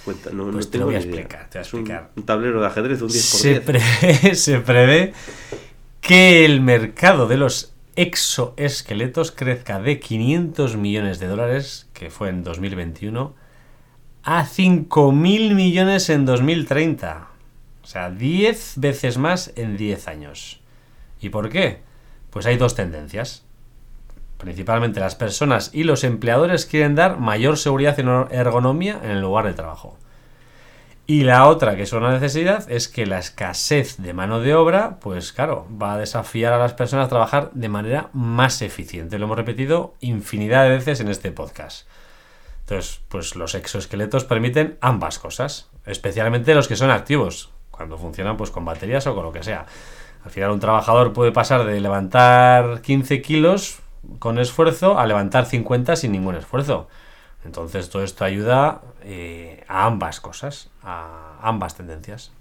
Cuenta, 0.03 0.31
no, 0.31 0.47
no 0.47 0.51
Pues 0.53 0.69
te 0.69 0.79
lo 0.79 0.85
voy 0.87 0.95
a 0.95 0.97
explicar, 0.97 1.49
te 1.49 1.59
voy 1.59 1.63
a 1.63 1.67
Es 1.67 1.73
un- 1.73 1.79
explicar. 1.81 2.09
Un, 2.17 2.23
tablero 2.23 2.59
de 2.59 2.67
ajedrez 2.67 3.01
un 3.01 3.07
10 3.07 3.31
por 3.31 3.39
Se 3.39 3.49
10. 3.51 3.61
prevé, 3.61 4.35
se 4.35 4.59
prevé 4.59 5.13
que 6.01 6.43
el 6.43 6.59
mercado 6.59 7.25
de 7.27 7.37
los 7.37 7.71
exoesqueletos 7.95 9.31
crezca 9.31 9.79
de 9.79 9.99
500 9.99 10.75
millones 10.75 11.19
de 11.19 11.27
dólares, 11.27 11.87
que 11.93 12.09
fue 12.09 12.27
en 12.29 12.43
2021, 12.43 13.33
a 14.23 14.45
5.000 14.45 15.53
millones 15.55 16.09
en 16.09 16.25
2030. 16.25 17.27
O 17.83 17.87
sea, 17.87 18.11
10 18.11 18.73
veces 18.77 19.17
más 19.17 19.51
en 19.55 19.77
10 19.77 20.07
años. 20.07 20.61
¿Y 21.19 21.29
por 21.29 21.49
qué? 21.49 21.81
Pues 22.29 22.45
hay 22.45 22.57
dos 22.57 22.75
tendencias. 22.75 23.45
principalmente 24.37 24.99
las 24.99 25.13
personas 25.13 25.69
y 25.71 25.83
los 25.83 26.03
empleadores 26.03 26.65
quieren 26.65 26.95
dar 26.95 27.19
mayor 27.19 27.59
seguridad 27.59 27.95
y 27.99 28.35
ergonomía 28.35 28.99
en 29.03 29.11
el 29.11 29.21
lugar 29.21 29.45
de 29.45 29.53
trabajo. 29.53 29.99
Y 31.05 31.23
la 31.25 31.47
otra, 31.47 31.75
que 31.75 31.83
es 31.83 31.93
una 31.93 32.11
necesidad, 32.11 32.71
es 32.71 32.87
que 32.87 33.05
la 33.05 33.19
escasez 33.19 33.97
de 33.97 34.13
mano 34.13 34.39
de 34.39 34.55
obra, 34.55 34.97
pues 34.99 35.31
claro, 35.31 35.67
va 35.79 35.93
a 35.93 35.97
desafiar 35.97 36.53
a 36.53 36.57
las 36.57 36.73
personas 36.73 37.05
a 37.05 37.09
trabajar 37.09 37.51
de 37.53 37.69
manera 37.69 38.09
más 38.13 38.61
eficiente. 38.63 39.19
Lo 39.19 39.25
hemos 39.25 39.37
repetido 39.37 39.93
infinidad 39.99 40.63
de 40.63 40.69
veces 40.69 41.01
en 41.01 41.09
este 41.09 41.31
podcast. 41.31 41.85
Entonces, 42.71 43.01
pues 43.09 43.35
los 43.35 43.53
exoesqueletos 43.53 44.23
permiten 44.23 44.77
ambas 44.79 45.19
cosas, 45.19 45.69
especialmente 45.85 46.55
los 46.55 46.69
que 46.69 46.77
son 46.77 46.89
activos, 46.89 47.49
cuando 47.69 47.97
funcionan 47.97 48.37
pues 48.37 48.49
con 48.49 48.63
baterías 48.63 49.05
o 49.07 49.13
con 49.13 49.25
lo 49.25 49.33
que 49.33 49.43
sea. 49.43 49.65
Al 50.23 50.31
final 50.31 50.51
un 50.51 50.61
trabajador 50.61 51.11
puede 51.11 51.33
pasar 51.33 51.65
de 51.65 51.81
levantar 51.81 52.79
15 52.81 53.21
kilos 53.21 53.79
con 54.19 54.39
esfuerzo 54.39 54.97
a 54.97 55.05
levantar 55.05 55.47
50 55.47 55.97
sin 55.97 56.13
ningún 56.13 56.35
esfuerzo. 56.35 56.87
Entonces 57.43 57.89
todo 57.89 58.03
esto 58.03 58.23
ayuda 58.23 58.79
eh, 59.03 59.65
a 59.67 59.85
ambas 59.85 60.21
cosas, 60.21 60.69
a 60.81 61.39
ambas 61.41 61.75
tendencias. 61.75 62.31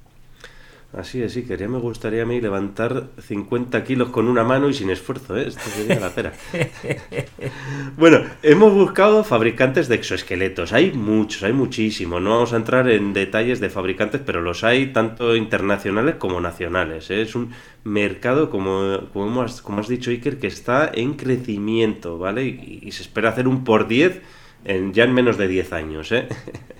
Así 0.92 1.22
es, 1.22 1.35
sí, 1.35 1.44
quería, 1.44 1.68
me 1.68 1.79
gustaría 1.79 2.24
a 2.24 2.26
mí 2.26 2.40
levantar 2.40 3.11
50 3.20 3.85
kilos 3.85 4.09
con 4.09 4.26
una 4.26 4.42
mano 4.42 4.68
y 4.68 4.74
sin 4.74 4.90
esfuerzo, 4.90 5.37
¿eh? 5.37 5.46
Esto 5.46 5.62
sería 5.70 6.00
la 6.00 6.11
cera. 6.11 6.33
bueno, 7.96 8.22
hemos 8.42 8.74
buscado 8.74 9.22
fabricantes 9.22 9.87
de 9.87 9.94
exoesqueletos. 9.94 10.72
Hay 10.72 10.90
muchos, 10.90 11.44
hay 11.44 11.53
muchísimos. 11.53 12.20
No 12.20 12.31
vamos 12.31 12.53
a 12.53 12.57
entrar 12.57 12.90
en 12.90 13.12
detalles 13.12 13.61
de 13.61 13.70
fabricantes, 13.70 14.20
pero 14.26 14.40
los 14.40 14.64
hay 14.64 14.88
tanto 14.88 15.37
internacionales 15.37 16.16
como 16.16 16.40
nacionales. 16.40 17.09
¿eh? 17.11 17.22
Es 17.22 17.37
un 17.37 17.53
mercado, 17.85 18.50
como, 18.50 18.98
como, 19.12 19.42
has 19.42 19.88
dicho, 19.88 20.11
Iker, 20.11 20.40
que 20.40 20.48
está 20.48 20.90
en 20.92 21.14
crecimiento, 21.14 22.18
¿vale? 22.18 22.46
Y, 22.46 22.90
se 22.90 23.03
espera 23.03 23.29
hacer 23.29 23.46
un 23.46 23.62
por 23.62 23.87
10 23.87 24.22
en, 24.64 24.92
ya 24.92 25.05
en 25.05 25.12
menos 25.12 25.38
de 25.38 25.46
10 25.46 25.72
años, 25.72 26.11
¿eh? 26.11 26.26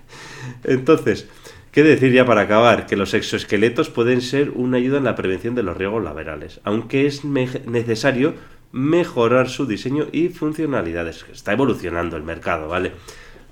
Entonces... 0.64 1.28
¿Qué 1.72 1.85
decir 1.85 2.12
ya 2.12 2.24
para 2.24 2.42
acabar? 2.42 2.87
Que 2.87 2.96
los 2.96 3.14
exoesqueletos 3.14 3.90
pueden 3.90 4.22
ser 4.22 4.50
una 4.50 4.78
ayuda 4.78 4.98
en 4.98 5.04
la 5.04 5.14
prevención 5.14 5.54
de 5.54 5.62
los 5.62 5.76
riesgos 5.76 6.02
laborales, 6.02 6.61
aunque 6.64 7.06
es 7.06 7.24
necesario 7.24 8.35
mejorar 8.72 9.48
su 9.48 9.66
diseño 9.66 10.06
y 10.11 10.30
funcionalidades. 10.30 11.24
Está 11.33 11.52
evolucionando 11.52 12.16
el 12.16 12.24
mercado, 12.24 12.66
¿vale? 12.66 12.90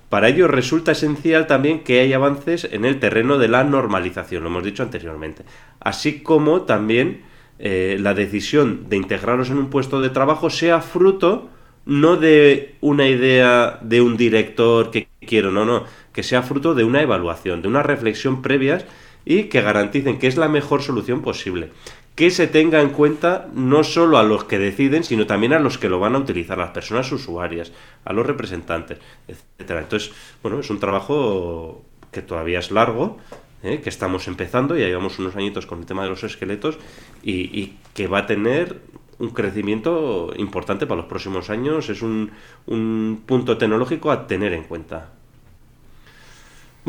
Para 0.09 0.27
ello 0.27 0.49
resulta 0.49 0.91
esencial 0.91 1.47
también 1.47 1.83
que 1.83 2.01
haya 2.01 2.17
avances 2.17 2.67
en 2.69 2.83
el 2.83 2.99
terreno 2.99 3.37
de 3.37 3.47
la 3.47 3.63
normalización, 3.63 4.43
lo 4.43 4.49
hemos 4.49 4.63
dicho 4.65 4.83
anteriormente, 4.83 5.43
así 5.79 6.21
como 6.21 6.63
también 6.63 7.21
eh, 7.59 7.97
la 8.01 8.13
decisión 8.13 8.89
de 8.89 8.97
integrarlos 8.97 9.49
en 9.49 9.59
un 9.59 9.69
puesto 9.69 10.01
de 10.01 10.09
trabajo 10.09 10.49
sea 10.49 10.81
fruto 10.81 11.49
no 11.85 12.17
de 12.17 12.75
una 12.81 13.07
idea 13.07 13.79
de 13.81 14.01
un 14.01 14.17
director 14.17 14.91
que 14.91 15.07
quiero, 15.25 15.51
no, 15.51 15.65
no, 15.65 15.85
que 16.13 16.23
sea 16.23 16.41
fruto 16.41 16.75
de 16.75 16.83
una 16.83 17.01
evaluación, 17.01 17.61
de 17.61 17.67
una 17.67 17.83
reflexión 17.83 18.41
previas 18.41 18.85
y 19.25 19.43
que 19.43 19.61
garanticen 19.61 20.19
que 20.19 20.27
es 20.27 20.37
la 20.37 20.49
mejor 20.49 20.81
solución 20.81 21.21
posible. 21.21 21.71
Que 22.15 22.31
se 22.31 22.47
tenga 22.47 22.81
en 22.81 22.89
cuenta 22.89 23.47
no 23.53 23.83
solo 23.83 24.17
a 24.17 24.23
los 24.23 24.43
que 24.43 24.59
deciden, 24.59 25.03
sino 25.03 25.25
también 25.25 25.53
a 25.53 25.59
los 25.59 25.77
que 25.77 25.89
lo 25.89 25.99
van 25.99 26.15
a 26.15 26.19
utilizar, 26.19 26.57
las 26.57 26.71
personas 26.71 27.11
usuarias, 27.11 27.71
a 28.03 28.11
los 28.11 28.25
representantes, 28.25 28.97
etcétera. 29.27 29.81
Entonces, 29.81 30.11
bueno, 30.41 30.59
es 30.59 30.69
un 30.69 30.79
trabajo 30.79 31.81
que 32.11 32.21
todavía 32.21 32.59
es 32.59 32.71
largo, 32.71 33.17
¿eh? 33.63 33.79
que 33.81 33.89
estamos 33.89 34.27
empezando, 34.27 34.75
ya 34.75 34.87
llevamos 34.87 35.19
unos 35.19 35.35
añitos 35.35 35.65
con 35.65 35.79
el 35.79 35.85
tema 35.85 36.03
de 36.03 36.09
los 36.09 36.23
esqueletos 36.23 36.77
y, 37.23 37.57
y 37.57 37.77
que 37.93 38.07
va 38.07 38.19
a 38.19 38.25
tener 38.25 38.81
un 39.19 39.29
crecimiento 39.29 40.33
importante 40.37 40.87
para 40.87 41.01
los 41.01 41.09
próximos 41.09 41.49
años, 41.49 41.89
es 41.89 42.01
un, 42.01 42.31
un 42.65 43.21
punto 43.25 43.57
tecnológico 43.57 44.11
a 44.11 44.27
tener 44.27 44.53
en 44.53 44.63
cuenta. 44.63 45.11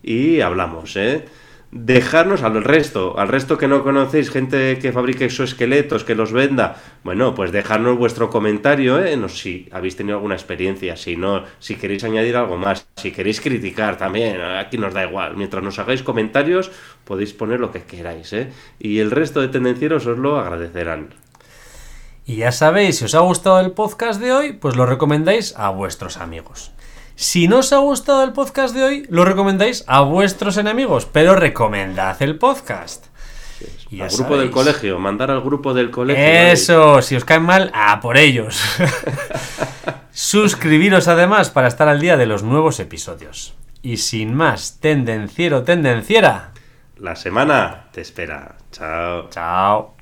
y 0.03 0.41
hablamos, 0.41 0.95
¿eh? 0.97 1.25
Dejarnos 1.71 2.41
al 2.41 2.63
resto, 2.63 3.19
al 3.19 3.27
resto 3.27 3.59
que 3.59 3.67
no 3.67 3.83
conocéis, 3.83 4.31
gente 4.31 4.79
que 4.79 4.91
fabrique 4.91 5.25
exoesqueletos, 5.25 6.03
que 6.03 6.15
los 6.15 6.33
venda, 6.33 6.81
bueno, 7.03 7.35
pues 7.35 7.51
dejarnos 7.51 7.95
vuestro 7.95 8.31
comentario, 8.31 8.99
¿eh? 8.99 9.15
Si 9.29 9.69
habéis 9.71 9.95
tenido 9.95 10.17
alguna 10.17 10.33
experiencia, 10.33 10.97
si 10.97 11.15
no, 11.15 11.43
si 11.59 11.75
queréis 11.75 12.03
añadir 12.03 12.37
algo 12.37 12.57
más, 12.57 12.87
si 12.97 13.11
queréis 13.11 13.39
criticar 13.39 13.99
también, 13.99 14.41
aquí 14.41 14.79
nos 14.79 14.95
da 14.95 15.05
igual. 15.05 15.37
Mientras 15.37 15.63
nos 15.63 15.77
hagáis 15.77 16.01
comentarios, 16.01 16.71
podéis 17.03 17.33
poner 17.33 17.59
lo 17.59 17.71
que 17.71 17.83
queráis, 17.83 18.33
¿eh? 18.33 18.51
Y 18.79 18.97
el 18.97 19.11
resto 19.11 19.39
de 19.39 19.49
tendencieros 19.49 20.07
os 20.07 20.17
lo 20.17 20.39
agradecerán. 20.39 21.09
Y 22.29 22.35
ya 22.35 22.51
sabéis, 22.51 22.99
si 22.99 23.05
os 23.05 23.15
ha 23.15 23.21
gustado 23.21 23.59
el 23.59 23.71
podcast 23.71 24.21
de 24.21 24.31
hoy, 24.31 24.53
pues 24.53 24.75
lo 24.75 24.85
recomendáis 24.85 25.55
a 25.57 25.71
vuestros 25.71 26.17
amigos. 26.17 26.71
Si 27.15 27.47
no 27.47 27.57
os 27.57 27.73
ha 27.73 27.77
gustado 27.77 28.23
el 28.23 28.33
podcast 28.33 28.75
de 28.75 28.83
hoy, 28.83 29.07
lo 29.09 29.25
recomendáis 29.25 29.83
a 29.87 30.01
vuestros 30.01 30.57
enemigos, 30.57 31.07
pero 31.07 31.33
recomendad 31.33 32.21
el 32.21 32.37
podcast. 32.37 33.07
Y 33.89 34.01
al 34.01 34.11
grupo 34.11 34.37
del 34.37 34.51
colegio, 34.51 34.99
mandar 34.99 35.31
al 35.31 35.41
grupo 35.41 35.73
del 35.73 35.89
colegio. 35.89 36.23
Eso, 36.23 37.01
si 37.01 37.15
os 37.15 37.25
caen 37.25 37.41
mal, 37.41 37.71
a 37.73 37.99
por 37.99 38.15
ellos. 38.15 38.61
Suscribiros 40.11 41.07
además 41.07 41.49
para 41.49 41.67
estar 41.67 41.87
al 41.87 41.99
día 41.99 42.15
de 42.15 42.27
los 42.27 42.43
nuevos 42.43 42.79
episodios. 42.79 43.55
Y 43.81 43.97
sin 43.97 44.35
más, 44.35 44.77
tendenciero, 44.79 45.63
tendenciera. 45.63 46.51
La 46.95 47.15
semana 47.15 47.87
te 47.91 48.01
espera. 48.01 48.55
Chao. 48.71 49.29
Chao. 49.31 49.98